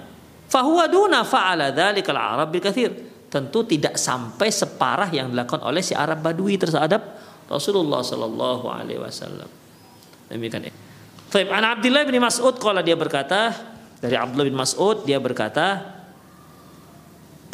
[0.49, 2.63] fahuwa duna fa'ala dzalikal Arab bil
[3.33, 7.22] Tentu tidak sampai separah yang dilakukan oleh si Arab Badui terhadap
[7.53, 9.49] Rasulullah sallallahu alaihi wasallam.
[10.27, 10.73] Demikian.
[11.29, 13.53] Baik, an Abdullah bin Mas'ud kalau dia berkata
[14.01, 15.93] dari Abdullah bin Mas'ud dia berkata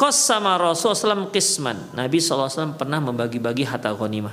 [0.00, 1.92] Qassama Rasulullah SAW qisman.
[1.92, 4.32] Nabi SAW pernah membagi-bagi harta ghanimah.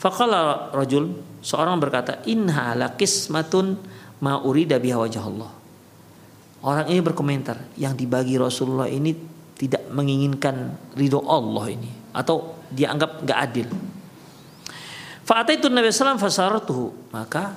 [0.00, 1.12] Faqala rajul,
[1.44, 3.76] seorang berkata, "Inna ala qismatun
[4.24, 5.52] ma urida biha wajah Allah."
[6.64, 9.12] Orang ini berkomentar, yang dibagi Rasulullah ini
[9.60, 13.68] tidak menginginkan ridho Allah ini atau dianggap nggak adil.
[15.28, 17.12] Fa'ataitu Nabi sallam fasaratuhu.
[17.12, 17.52] Maka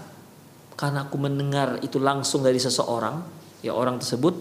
[0.76, 3.24] karena aku mendengar itu langsung dari seseorang,
[3.64, 4.36] ya orang tersebut,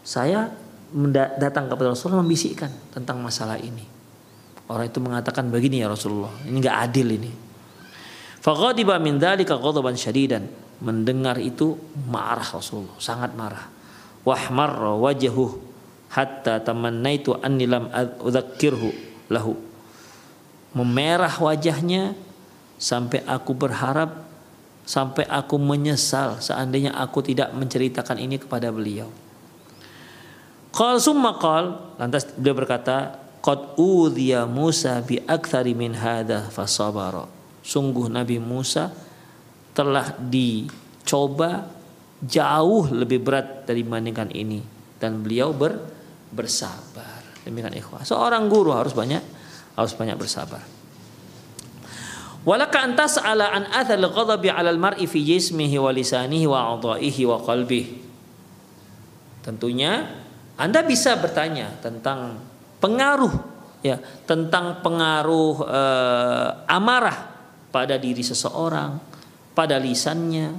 [0.00, 0.48] saya
[1.36, 3.84] datang kepada Rasulullah membisikkan tentang masalah ini.
[4.64, 7.32] Orang itu mengatakan begini ya Rasulullah, ini enggak adil ini.
[8.40, 10.48] Faghadiba min dzalika ghadaban syadidan.
[10.82, 11.78] Mendengar itu
[12.08, 13.70] marah Rasulullah, sangat marah.
[14.24, 15.60] Wahmarra wajhuhu
[16.10, 17.86] hatta tamannaitu anni lam
[19.30, 19.71] lahu
[20.72, 22.16] memerah wajahnya
[22.80, 24.24] sampai aku berharap
[24.82, 29.06] sampai aku menyesal seandainya aku tidak menceritakan ini kepada beliau.
[30.72, 37.28] Qal summa qal lantas beliau berkata qad udhiya Musa bi aktsari min hadza fasabara.
[37.62, 38.90] Sungguh Nabi Musa
[39.76, 41.70] telah dicoba
[42.22, 44.62] jauh lebih berat dari dibandingkan ini
[44.98, 45.78] dan beliau ber,
[46.30, 47.22] bersabar.
[47.42, 48.06] Demikian ikhwah.
[48.06, 49.22] Seorang guru harus banyak
[49.76, 50.62] harus banyak bersabar.
[52.42, 57.38] Walaka antas ala an athal ghadabi ala al-mar'i fi jismihi wa lisanihi wa a'dha'ihi wa
[57.38, 57.94] qalbihi.
[59.46, 60.22] Tentunya
[60.58, 62.42] Anda bisa bertanya tentang
[62.82, 63.30] pengaruh
[63.82, 67.30] ya, tentang pengaruh eh, amarah
[67.70, 68.98] pada diri seseorang,
[69.54, 70.54] pada lisannya,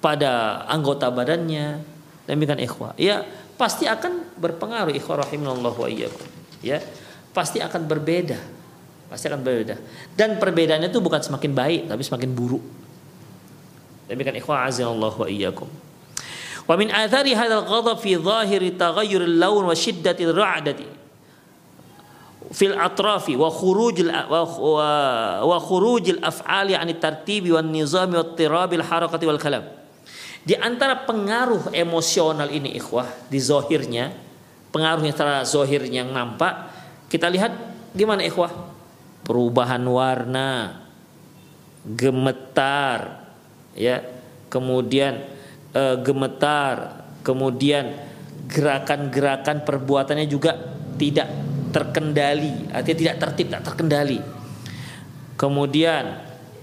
[0.00, 1.80] pada anggota badannya.
[2.28, 2.92] Demikian ikhwah.
[3.00, 3.24] Ya,
[3.56, 6.28] pasti akan berpengaruh ikhwah rahimallahu wa iyyakum.
[6.60, 6.80] Ya,
[7.38, 8.58] pasti akan berbeda
[9.08, 9.80] Pasti akan berbeda.
[10.12, 12.60] Dan perbedaannya itu bukan semakin baik, tapi semakin buruk.
[14.04, 15.68] Demikian ikhwah azza-Allah wa iyyakum.
[16.68, 20.86] Wa min athari hadzal ghadab fi dhahiri taghayyur al-lawn wa shiddati ar-ra'dati
[22.52, 24.44] fil atrafi wa khuruj wa,
[25.44, 29.64] wa khuruj al-af'ali 'an at-tartibi wan nizami wa tirab al-harakati wal kalam.
[30.44, 34.12] Di antara pengaruh emosional ini ikhwah di zahirnya,
[34.68, 36.77] pengaruhnya secara zahir yang nampak,
[37.08, 37.52] kita lihat
[37.96, 38.78] gimana ikhwah?
[39.28, 40.80] perubahan warna,
[41.84, 43.28] gemetar,
[43.76, 44.00] ya,
[44.48, 45.20] kemudian
[45.76, 47.92] e, gemetar, kemudian
[48.48, 50.56] gerakan-gerakan perbuatannya juga
[50.96, 51.28] tidak
[51.76, 54.18] terkendali, artinya tidak tertib, tak terkendali.
[55.36, 56.04] Kemudian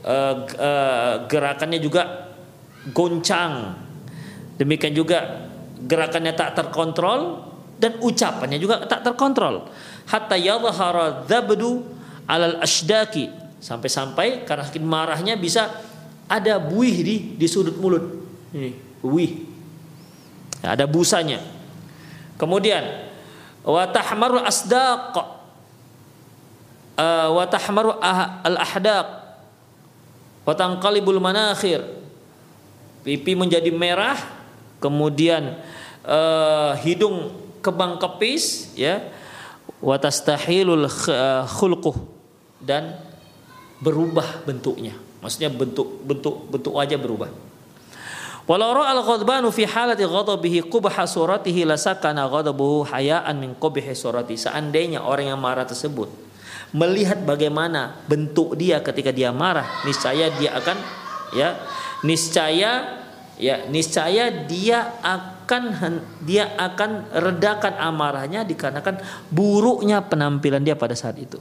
[0.02, 0.18] e,
[0.58, 0.72] e,
[1.30, 2.34] gerakannya juga
[2.90, 3.78] goncang,
[4.58, 5.46] demikian juga
[5.86, 7.46] gerakannya tak terkontrol
[7.78, 9.70] dan ucapannya juga tak terkontrol.
[10.06, 11.86] Hatta yadhhara dzabdu
[12.30, 13.30] alal ashdaki.
[13.62, 15.74] Sampai-sampai karena marahnya bisa
[16.30, 18.04] ada buih di di sudut mulut.
[18.54, 19.32] Ini buih.
[20.62, 21.42] Ya, ada busanya.
[22.38, 22.86] Kemudian
[23.66, 25.14] wa tahmaru asdaq.
[26.96, 29.08] Uh, wa tahmaru ah, al ahdaq.
[30.46, 31.82] Wa tanqalibul manakhir.
[33.06, 34.18] Pipi menjadi merah
[34.82, 35.58] kemudian
[36.06, 37.34] uh, hidung
[37.66, 39.02] kebang kepis ya
[39.86, 41.94] wa tastahilul uh, khulquh
[42.58, 42.98] dan
[43.78, 44.98] berubah bentuknya.
[45.22, 47.30] Maksudnya bentuk bentuk bentuk wajah berubah.
[48.46, 54.38] Walau al ghadbanu fi halati ghadabihi qubha suratihi lasakana ghadabuhu hayaan min qubhi surati.
[54.38, 56.10] Seandainya orang yang marah tersebut
[56.74, 60.78] melihat bagaimana bentuk dia ketika dia marah, niscaya dia akan
[61.34, 61.58] ya
[62.06, 62.72] niscaya
[63.42, 65.35] ya niscaya dia akan
[66.26, 71.38] dia akan redakan amarahnya dikarenakan buruknya penampilan dia pada saat itu.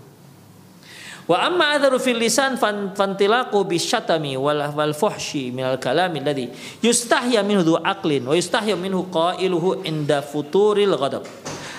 [1.25, 2.61] Wa amma adharu fil lisan
[2.93, 6.53] fantilaqu bisyatami wal wal fuhshi min al kalami alladhi
[6.85, 11.25] yustahya minhu aqlin wa yustahya minhu qailuhu inda futuril ghadab.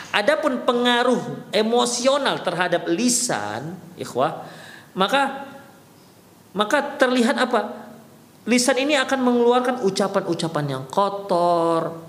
[0.10, 4.48] Adapun pengaruh emosional terhadap lisan, ikhwah,
[4.98, 5.46] maka
[6.56, 7.92] maka terlihat apa?
[8.48, 12.00] Lisan ini akan mengeluarkan ucapan-ucapan yang kotor,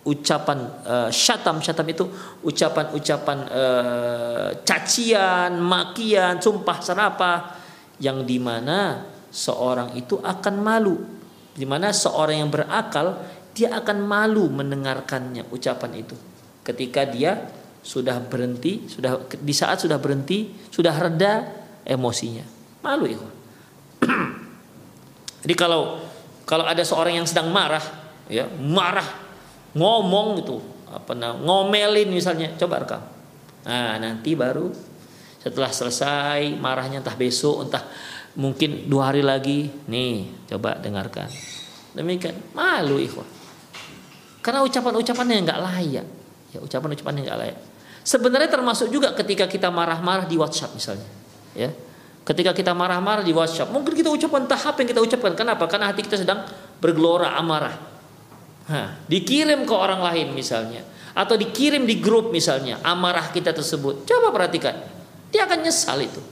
[0.00, 2.08] ucapan uh, syatam syatam itu
[2.40, 7.38] ucapan-ucapan uh, cacian, makian, sumpah serapah
[8.00, 10.96] yang di mana seorang itu akan malu,
[11.52, 13.20] di mana seorang yang berakal
[13.52, 16.16] dia akan malu mendengarkannya ucapan itu.
[16.64, 17.52] Ketika dia
[17.84, 21.44] sudah berhenti, sudah di saat sudah berhenti, sudah reda
[21.84, 22.44] emosinya,
[22.80, 23.26] malu itu.
[25.44, 26.00] Jadi kalau
[26.48, 27.84] kalau ada seorang yang sedang marah,
[28.32, 29.29] ya marah
[29.74, 30.58] ngomong gitu.
[30.90, 33.02] Apa nah, ngomelin misalnya coba rekam.
[33.66, 34.72] Nah nanti baru
[35.40, 37.84] setelah selesai marahnya entah besok entah
[38.36, 41.30] mungkin dua hari lagi nih coba dengarkan.
[41.94, 43.26] Demikian malu ikhwah
[44.40, 46.06] karena ucapan-ucapannya nggak layak.
[46.50, 47.58] Ya ucapan-ucapannya nggak layak.
[48.02, 51.06] Sebenarnya termasuk juga ketika kita marah-marah di WhatsApp misalnya
[51.54, 51.70] ya.
[52.20, 55.32] Ketika kita marah-marah di WhatsApp mungkin kita ucapkan tahap yang kita ucapkan.
[55.38, 55.70] Kenapa?
[55.70, 56.42] Karena hati kita sedang
[56.82, 57.89] bergelora amarah
[58.70, 64.06] Nah, dikirim ke orang lain misalnya atau dikirim di grup misalnya amarah kita tersebut.
[64.06, 64.78] Coba perhatikan.
[65.34, 66.22] Dia akan nyesal itu.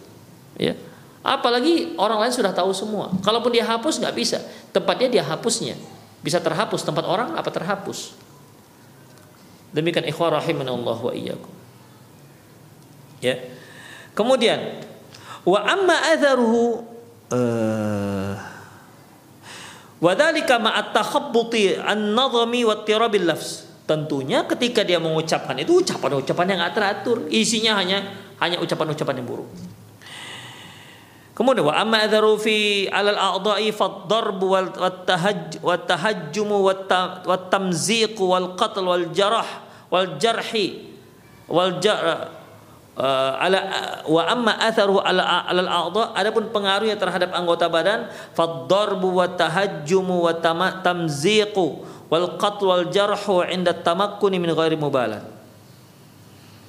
[0.54, 0.78] Ya.
[1.26, 3.10] Apalagi orang lain sudah tahu semua.
[3.26, 4.38] Kalaupun dia hapus nggak bisa.
[4.70, 5.74] Tempatnya dia hapusnya.
[6.22, 8.14] Bisa terhapus tempat orang apa terhapus.
[9.74, 11.52] Demikian ikhwah rahimanallah wa iyyakum.
[13.18, 13.34] Ya.
[14.14, 14.82] Kemudian
[15.42, 16.86] wa amma atharuhu
[17.34, 18.17] uh,
[19.98, 23.66] Wadhalika ma'at takhabbuti an-nadhami wa tirabil lafz.
[23.88, 28.04] Tentunya ketika dia mengucapkan itu ucapan-ucapan yang tidak teratur, isinya hanya
[28.38, 29.48] hanya ucapan-ucapan yang buruk.
[31.34, 34.74] Kemudian wa amma adharu fi alal a'dha'i fad-darb wal
[35.06, 39.46] tahajj wat tahajjum wat tamziq wal qatl wal jarah
[39.86, 40.90] wal jarhi
[41.46, 42.37] wal jar
[42.98, 43.58] uh, ala
[44.04, 50.42] wa amma atharu ala alal a'dha adapun pengaruhnya terhadap anggota badan fad-darb wat tahajjum wat
[50.82, 51.54] tamziq
[52.10, 55.22] wal qatl wal jarhu 'inda tamakkuni min ghairi mubalah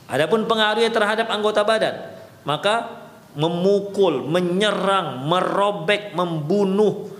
[0.07, 1.97] adapun pengaruhnya terhadap anggota badan
[2.47, 2.99] maka
[3.37, 7.13] memukul, menyerang, merobek, membunuh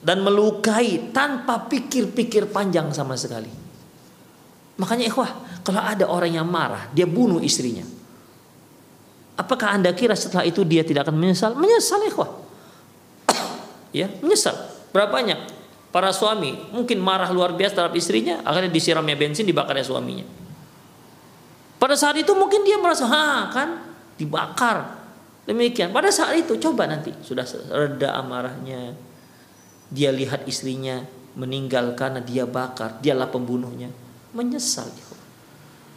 [0.00, 3.52] dan melukai tanpa pikir-pikir panjang sama sekali.
[4.80, 7.84] Makanya ikhwah, kalau ada orang yang marah, dia bunuh istrinya.
[9.42, 11.58] Apakah Anda kira setelah itu dia tidak akan menyesal?
[11.58, 12.30] Menyesal ikhwah.
[13.98, 14.54] ya, menyesal.
[14.94, 15.38] Berapa banyak
[15.90, 20.24] para suami mungkin marah luar biasa terhadap istrinya, akhirnya disiramnya bensin dibakarnya suaminya.
[21.76, 23.68] Pada saat itu mungkin dia merasa, "Ha, kan
[24.14, 25.02] dibakar,
[25.42, 25.90] Demikian.
[25.90, 27.42] Pada saat itu coba nanti sudah
[27.74, 28.94] reda amarahnya.
[29.90, 31.02] Dia lihat istrinya
[31.34, 33.90] meninggal karena dia bakar, dialah pembunuhnya.
[34.32, 34.88] Menyesal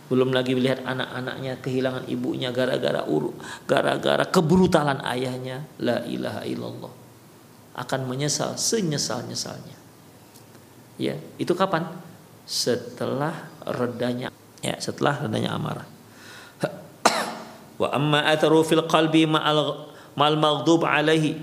[0.05, 3.33] Belum lagi melihat anak-anaknya kehilangan ibunya gara-gara uru,
[3.65, 5.65] gara-gara kebrutalan ayahnya.
[5.81, 6.93] La ilaha illallah.
[7.73, 9.75] Akan menyesal senyesal-nyesalnya.
[11.01, 11.89] Ya, itu kapan?
[12.45, 14.29] Setelah redanya
[14.61, 15.87] ya, setelah redanya amarah.
[17.81, 21.35] Wa amma atharu fil qalbi ma'al mal maghdub alaihi.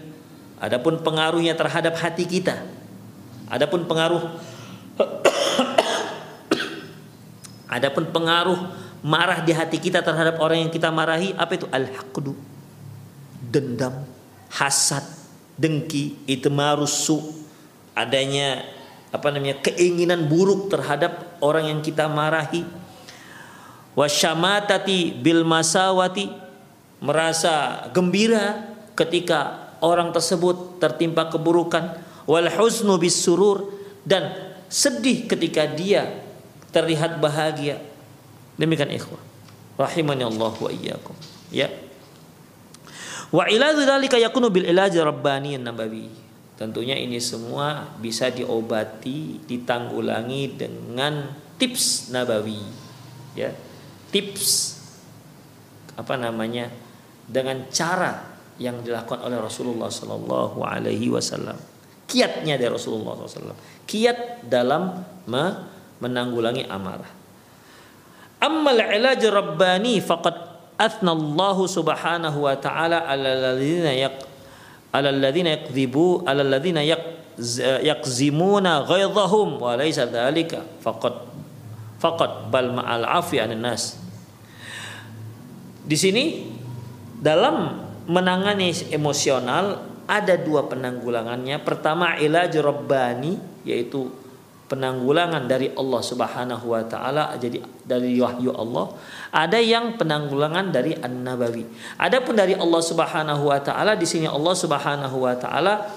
[0.63, 2.63] Adapun pengaruhnya terhadap hati kita.
[3.51, 4.23] Adapun pengaruh
[7.73, 8.69] Adapun pengaruh
[9.01, 11.65] marah di hati kita terhadap orang yang kita marahi apa itu?
[11.73, 12.37] Al-haqdu.
[13.49, 14.05] Dendam
[14.53, 15.01] hasad
[15.57, 17.33] dengki itu marusu
[17.97, 18.61] adanya
[19.13, 22.65] apa namanya keinginan buruk terhadap orang yang kita marahi.
[23.93, 26.29] Wasyamatati bil masawati
[27.01, 32.01] merasa gembira ketika orang tersebut tertimpa keburukan.
[32.25, 33.69] Wal huznu bis surur
[34.05, 34.33] dan
[34.73, 36.22] sedih ketika dia
[36.73, 37.79] terlihat bahagia.
[38.57, 39.21] Demikian ikhwah.
[39.77, 41.17] Rahimani Allah wa iyyakum.
[41.53, 41.69] Ya.
[43.33, 46.09] Wa ila dzalika yakunu bil ilaj rabbani nabawi.
[46.57, 52.61] Tentunya ini semua bisa diobati ditanggulangi dengan tips nabawi.
[53.37, 53.53] Ya.
[54.13, 54.81] Tips
[55.97, 56.69] apa namanya
[57.29, 61.57] dengan cara yang dilakukan oleh Rasulullah Sallallahu Alaihi Wasallam.
[62.05, 63.57] Kiatnya dari Rasulullah SAW.
[63.89, 65.01] Kiat dalam
[66.03, 67.07] menanggulangi amarah.
[68.43, 70.35] Ammal ilaj rabbani faqad
[70.75, 74.17] athna Allah Subhanahu wa taala ala alladhina yaq
[74.91, 76.83] ala alladhina yakdhibu ala alladhina
[77.87, 81.23] yaqzimuna ghaidhahum wa laysa dhalika faqad
[82.03, 83.95] faqad bal ma'al afi anin nas
[85.87, 86.51] di sini
[87.23, 87.79] dalam
[88.11, 91.63] menangani emosional ada dua penanggulangannya.
[91.63, 94.11] Pertama ilaj rabbani yaitu
[94.73, 98.97] penanggulangan dari Allah Subhanahu wa taala jadi dari wahyu Allah.
[99.29, 101.69] Ada yang penanggulangan dari An-Nabawi.
[102.01, 105.93] Adapun dari Allah Subhanahu wa taala di sini Allah Subhanahu wa taala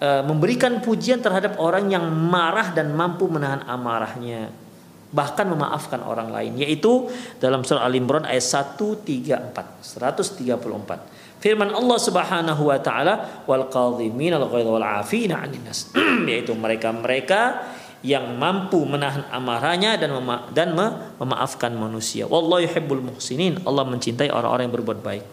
[0.00, 4.64] e, memberikan pujian terhadap orang yang marah dan mampu menahan amarahnya
[5.14, 7.06] bahkan memaafkan orang lain yaitu
[7.38, 8.42] dalam surah Al Imran ayat
[8.74, 9.54] 134
[10.02, 15.94] 134 firman Allah Subhanahu wa taala wal qadhimin al ghaidha wal afina 'anil nas
[16.30, 17.62] yaitu mereka-mereka
[18.04, 20.76] yang mampu menahan amarahnya dan mema dan
[21.16, 22.28] memaafkan manusia.
[22.28, 23.64] Wallahu yuhibbul muhsinin.
[23.64, 25.24] Allah mencintai orang-orang yang berbuat baik.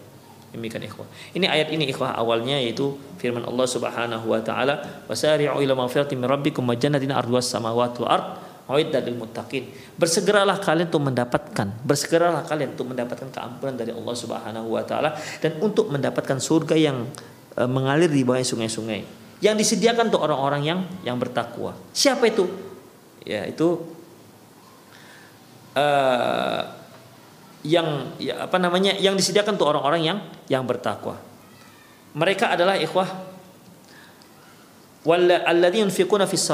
[0.56, 1.08] Demikian ikhwah.
[1.36, 6.28] Ini ayat ini ikhwah awalnya yaitu firman Allah Subhanahu wa taala, "Wasari'u ila magfiratin min
[6.28, 8.26] rabbikum wa jannatin arduhas samawati wal ard."
[8.72, 9.68] Muttaqin.
[10.00, 15.12] Bersegeralah kalian untuk mendapatkan, bersegeralah kalian untuk mendapatkan keampunan dari Allah Subhanahu wa taala
[15.44, 17.04] dan untuk mendapatkan surga yang
[17.52, 19.21] e, mengalir di bawah sungai-sungai.
[19.42, 21.74] Yang disediakan untuk orang-orang yang yang bertakwa.
[21.90, 22.46] Siapa itu?
[23.26, 23.82] Ya, itu
[25.74, 26.62] uh,
[27.66, 28.94] yang ya, apa namanya?
[28.98, 31.18] yang disediakan untuk orang-orang yang yang bertakwa.
[32.14, 33.32] Mereka adalah ikhwah
[35.02, 36.46] yunfiquna fis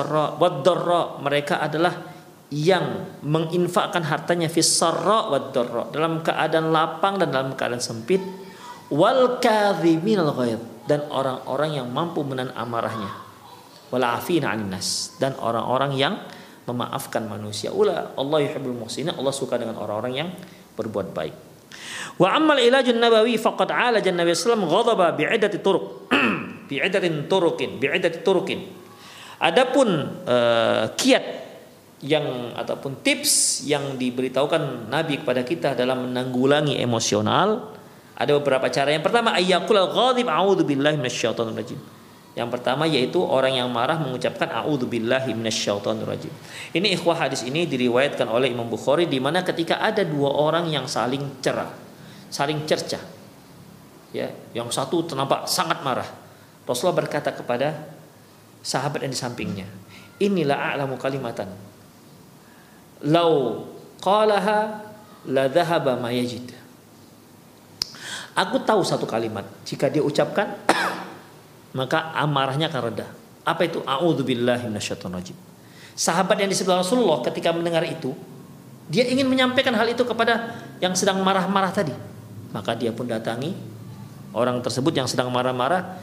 [1.21, 2.17] mereka adalah
[2.49, 5.53] yang menginfakkan hartanya fis wad
[5.93, 8.25] dalam keadaan lapang dan dalam keadaan sempit
[8.89, 10.33] wal kadhiminal
[10.89, 13.13] dan orang-orang yang mampu menahan amarahnya.
[13.93, 15.21] Wal afina 'anil nas.
[15.21, 16.17] Dan orang-orang yang
[16.65, 17.69] memaafkan manusia.
[17.69, 19.13] Ula Allah yuhibbul muhsinin.
[19.13, 20.29] Allah suka dengan orang-orang yang
[20.75, 21.35] berbuat baik.
[22.17, 26.09] Wa ammal ilajun nabawi faqad alajan nabi wasallam ghadaba bi'iddati turuq.
[26.67, 28.79] Bi'idatin turukin bi'idati turukin
[29.39, 31.25] adapun uh, kiat
[31.99, 37.78] yang ataupun tips yang diberitahukan Nabi kepada kita dalam menanggulangi emosional
[38.19, 38.91] Ada beberapa cara.
[38.91, 41.79] Yang pertama ayyakul al-ghadib a'udzu billahi minasyaitonir rajim.
[42.35, 46.35] Yang pertama yaitu orang yang marah mengucapkan a'udzu billahi minasyaitonir rajim.
[46.75, 50.91] Ini ikhwah hadis ini diriwayatkan oleh Imam Bukhari di mana ketika ada dua orang yang
[50.91, 51.71] saling cerah,
[52.27, 53.01] saling cercah.
[54.11, 56.11] Ya, yang satu nampak sangat marah.
[56.67, 57.87] Rasulullah berkata kepada
[58.67, 59.67] sahabat yang di sampingnya,
[60.19, 61.55] "Inilah a'lamu kalimatan.
[63.07, 63.63] Lau
[64.03, 64.91] qalaha
[65.31, 66.58] la dhahaba ma yajid."
[68.39, 70.55] Aku tahu satu kalimat, jika dia ucapkan
[71.79, 73.11] maka amarahnya akan reda.
[73.43, 73.83] Apa itu?
[75.99, 78.15] Sahabat yang di sebelah Rasulullah ketika mendengar itu,
[78.87, 81.91] dia ingin menyampaikan hal itu kepada yang sedang marah-marah tadi.
[82.55, 83.59] Maka dia pun datangi
[84.31, 85.99] orang tersebut yang sedang marah-marah.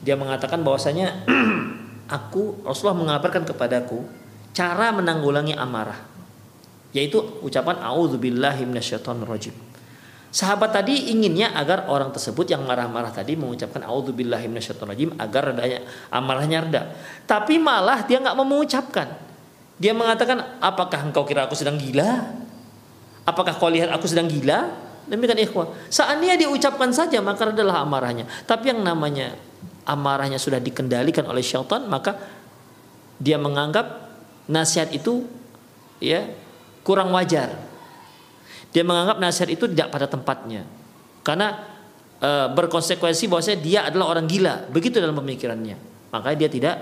[0.00, 1.28] Dia mengatakan bahwasanya
[2.16, 4.08] aku Rasulullah mengabarkan kepadaku
[4.56, 6.00] cara menanggulangi amarah
[6.96, 9.67] yaitu ucapan a'udzubillahi minasyaitonirrajim.
[10.28, 15.80] Sahabat tadi inginnya agar orang tersebut yang marah-marah tadi mengucapkan minasyaitonirrajim agar redanya
[16.12, 16.82] amarahnya reda.
[17.24, 19.08] Tapi malah dia nggak mengucapkan.
[19.80, 22.34] Dia mengatakan, "Apakah engkau kira aku sedang gila?
[23.24, 24.68] Apakah kau lihat aku sedang gila?"
[25.08, 25.72] Demikian ikhwah.
[25.88, 28.28] Seandainya dia ucapkan saja maka adalah amarahnya.
[28.44, 29.32] Tapi yang namanya
[29.88, 32.20] amarahnya sudah dikendalikan oleh syaitan, maka
[33.16, 34.12] dia menganggap
[34.44, 35.24] nasihat itu
[36.04, 36.28] ya
[36.84, 37.67] kurang wajar
[38.72, 40.68] dia menganggap nasihat itu tidak pada tempatnya.
[41.24, 41.64] Karena
[42.20, 45.76] e, berkonsekuensi bahwasanya dia adalah orang gila, begitu dalam pemikirannya.
[46.12, 46.76] Makanya dia tidak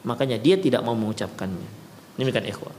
[0.00, 1.68] makanya dia tidak mau mengucapkannya.
[2.16, 2.74] Demikian ikhwah.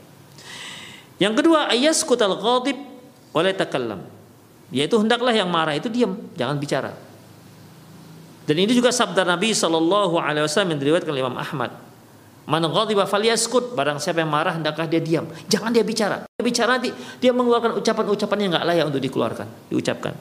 [1.22, 2.78] Yang kedua, ayas kutal ghadib
[3.38, 4.02] oleh takallam.
[4.72, 6.92] Yaitu hendaklah yang marah itu diam, jangan bicara.
[8.48, 11.72] Dan ini juga sabda Nabi Shallallahu Alaihi Wasallam yang diriwayatkan oleh Imam Ahmad.
[12.50, 15.30] Man ghadiba falyaskut, barang siapa yang marah hendaklah dia diam.
[15.46, 16.26] Jangan dia bicara.
[16.26, 16.90] Dia bicara nanti
[17.22, 20.14] dia mengeluarkan ucapan-ucapan yang enggak layak untuk dikeluarkan, diucapkan.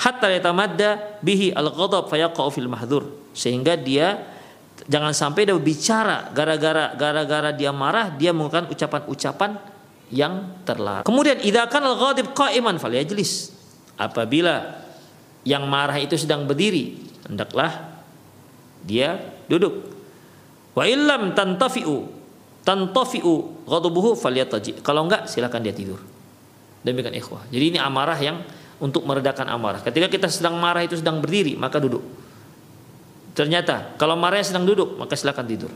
[0.00, 3.34] Hatta yatamadda bihi al-ghadab fayaqa'u fil mahdzur.
[3.34, 4.30] Sehingga dia
[4.86, 9.58] jangan sampai dia bicara gara-gara gara-gara dia marah dia mengeluarkan ucapan-ucapan
[10.14, 11.04] yang terlarang.
[11.04, 13.52] Kemudian idza kana al-ghadib qa'iman falyajlis.
[14.00, 14.86] Apabila
[15.44, 16.96] yang marah itu sedang berdiri,
[17.28, 18.00] hendaklah
[18.86, 19.20] dia
[19.50, 19.99] duduk.
[20.74, 22.20] Wa illam tantafi'u
[22.64, 24.84] tantafi'u ghadabuhu falyataji.
[24.84, 26.00] Kalau enggak silakan dia tidur.
[26.80, 27.44] Demikian ikhwah.
[27.52, 28.40] Jadi ini amarah yang
[28.80, 29.84] untuk meredakan amarah.
[29.84, 32.00] Ketika kita sedang marah itu sedang berdiri, maka duduk.
[33.36, 35.72] Ternyata kalau marahnya sedang duduk, maka silakan tidur.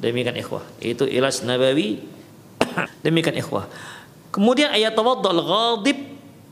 [0.00, 0.64] Demikian ikhwah.
[0.82, 2.02] Itu ilas nabawi.
[3.06, 3.68] Demikian ikhwah.
[4.32, 5.98] Kemudian ayat tawaddal ghadib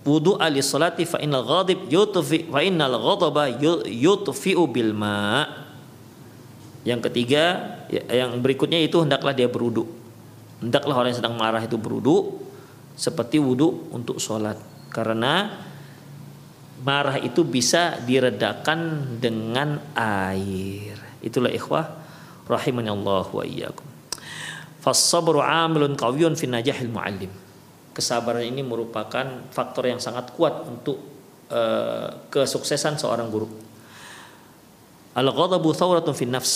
[0.04, 3.52] wudu ali salati fa innal ghadib yutfi fa innal ghadaba
[3.88, 5.69] yutfi'u bil ma'
[6.84, 7.44] Yang ketiga,
[7.92, 9.88] ya, yang berikutnya itu hendaklah dia beruduk.
[10.60, 12.40] Hendaklah orang yang sedang marah itu beruduk
[12.96, 14.56] seperti wudhu untuk sholat.
[14.92, 15.48] Karena
[16.80, 20.96] marah itu bisa diredakan dengan air.
[21.20, 21.84] Itulah ikhwah
[22.48, 23.86] rahimani Allah wa iyyakum.
[24.80, 27.32] Fasabru amilun qawiyun fi najahil muallim.
[27.92, 30.96] Kesabaran ini merupakan faktor yang sangat kuat untuk
[31.52, 33.69] uh, kesuksesan seorang guru.
[35.14, 36.54] Al-ghadabu thawratun fi nafs.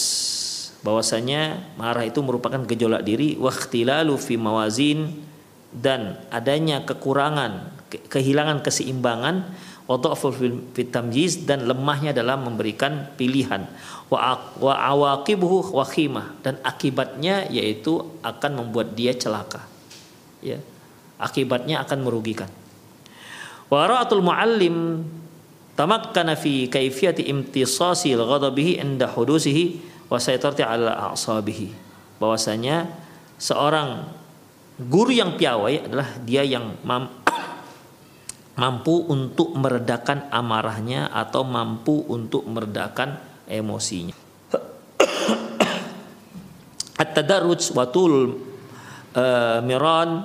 [0.84, 5.16] Bahwasanya marah itu merupakan gejolak diri wa ikhtilalu fi mawazin
[5.72, 7.72] dan adanya kekurangan,
[8.12, 9.48] kehilangan keseimbangan
[9.84, 9.96] wa
[10.76, 13.68] fi tamyiz dan lemahnya dalam memberikan pilihan
[14.08, 19.64] wa awaqibuhu wakhimah dan akibatnya yaitu akan membuat dia celaka.
[20.40, 20.60] Ya.
[21.20, 22.48] Akibatnya akan merugikan.
[23.68, 25.04] Wa ra'atul muallim
[25.74, 31.74] tamakkana fi kaifiyati imtisasi ghadabihi inda hudusihi wa saytarti ala a'sabihi.
[32.22, 32.86] Bahwasanya
[33.38, 34.06] seorang
[34.78, 36.78] guru yang piawai adalah dia yang
[38.60, 43.18] mampu untuk meredakan amarahnya atau mampu untuk meredakan
[43.50, 44.14] emosinya.
[47.02, 48.38] At-tadarruj wa tul
[49.18, 50.22] uh, miran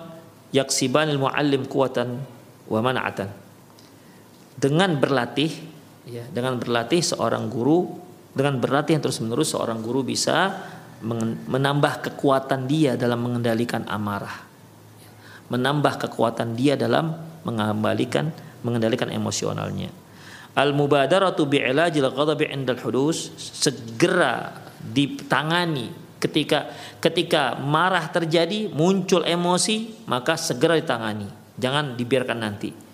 [0.54, 2.22] yaksiban al-muallim kuwatan
[2.70, 3.49] wa man'atan
[4.60, 5.52] dengan berlatih
[6.04, 6.28] ya.
[6.28, 7.88] dengan berlatih seorang guru
[8.36, 10.60] dengan berlatih yang terus menerus seorang guru bisa
[11.48, 14.36] menambah kekuatan dia dalam mengendalikan amarah.
[15.48, 17.16] Menambah kekuatan dia dalam
[17.48, 18.30] mengembalikan
[18.62, 19.90] mengendalikan emosionalnya.
[20.60, 24.52] Al mubadaratu bi'ilajil ghadabi indal hudus segera
[24.84, 25.88] ditangani
[26.20, 26.68] ketika
[27.00, 31.32] ketika marah terjadi muncul emosi maka segera ditangani.
[31.56, 32.89] Jangan dibiarkan nanti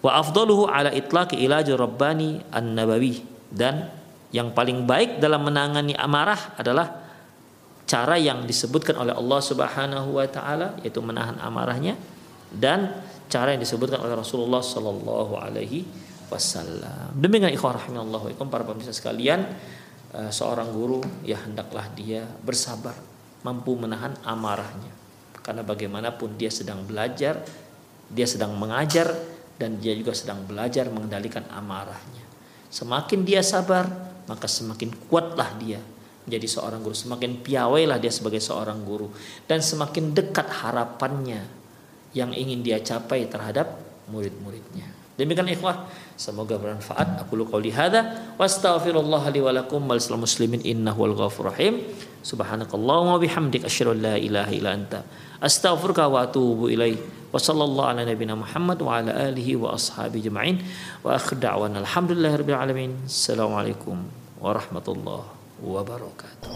[0.00, 3.20] Wa afdaluhu ala itlaqi ilaj rabbani an-nabawi
[3.52, 3.92] dan
[4.32, 6.88] yang paling baik dalam menangani amarah adalah
[7.84, 11.98] cara yang disebutkan oleh Allah Subhanahu wa taala yaitu menahan amarahnya
[12.54, 15.86] dan cara yang disebutkan oleh Rasulullah sallallahu alaihi
[16.30, 17.14] wasallam.
[17.18, 19.42] Demikian ikhwah rahimallahu para pemirsa sekalian,
[20.14, 22.94] eh, seorang guru ya hendaklah dia bersabar,
[23.42, 24.90] mampu menahan amarahnya.
[25.42, 27.42] Karena bagaimanapun dia sedang belajar,
[28.06, 29.10] dia sedang mengajar
[29.60, 32.24] dan dia juga sedang belajar mengendalikan amarahnya.
[32.72, 33.84] Semakin dia sabar,
[34.24, 35.84] maka semakin kuatlah dia
[36.24, 36.96] menjadi seorang guru.
[36.96, 39.12] Semakin piawailah dia sebagai seorang guru
[39.44, 41.44] dan semakin dekat harapannya
[42.16, 43.76] yang ingin dia capai terhadap
[44.08, 44.88] murid-muridnya.
[45.20, 45.84] Demikian ikhwah,
[46.16, 47.20] semoga bermanfaat.
[47.20, 51.84] Aku lu qauli hadza wa astaghfirullah li wa lakum wal muslimin innahu wal ghafur rahim.
[52.24, 55.04] Subhanakallahumma bihamdik asyhadu an la ilaha illa anta
[55.44, 56.72] astaghfiruka wa atubu.
[57.30, 60.66] Wa sallallahu ala nabiyyina Muhammad wa ala alihi wa ashabihi jema'in.
[61.06, 62.90] Wa akhir da'wana alhamdulillahirabbil alamin.
[63.06, 64.02] Assalamualaikum
[64.42, 65.30] warahmatullahi
[65.62, 66.50] wabarakatuh.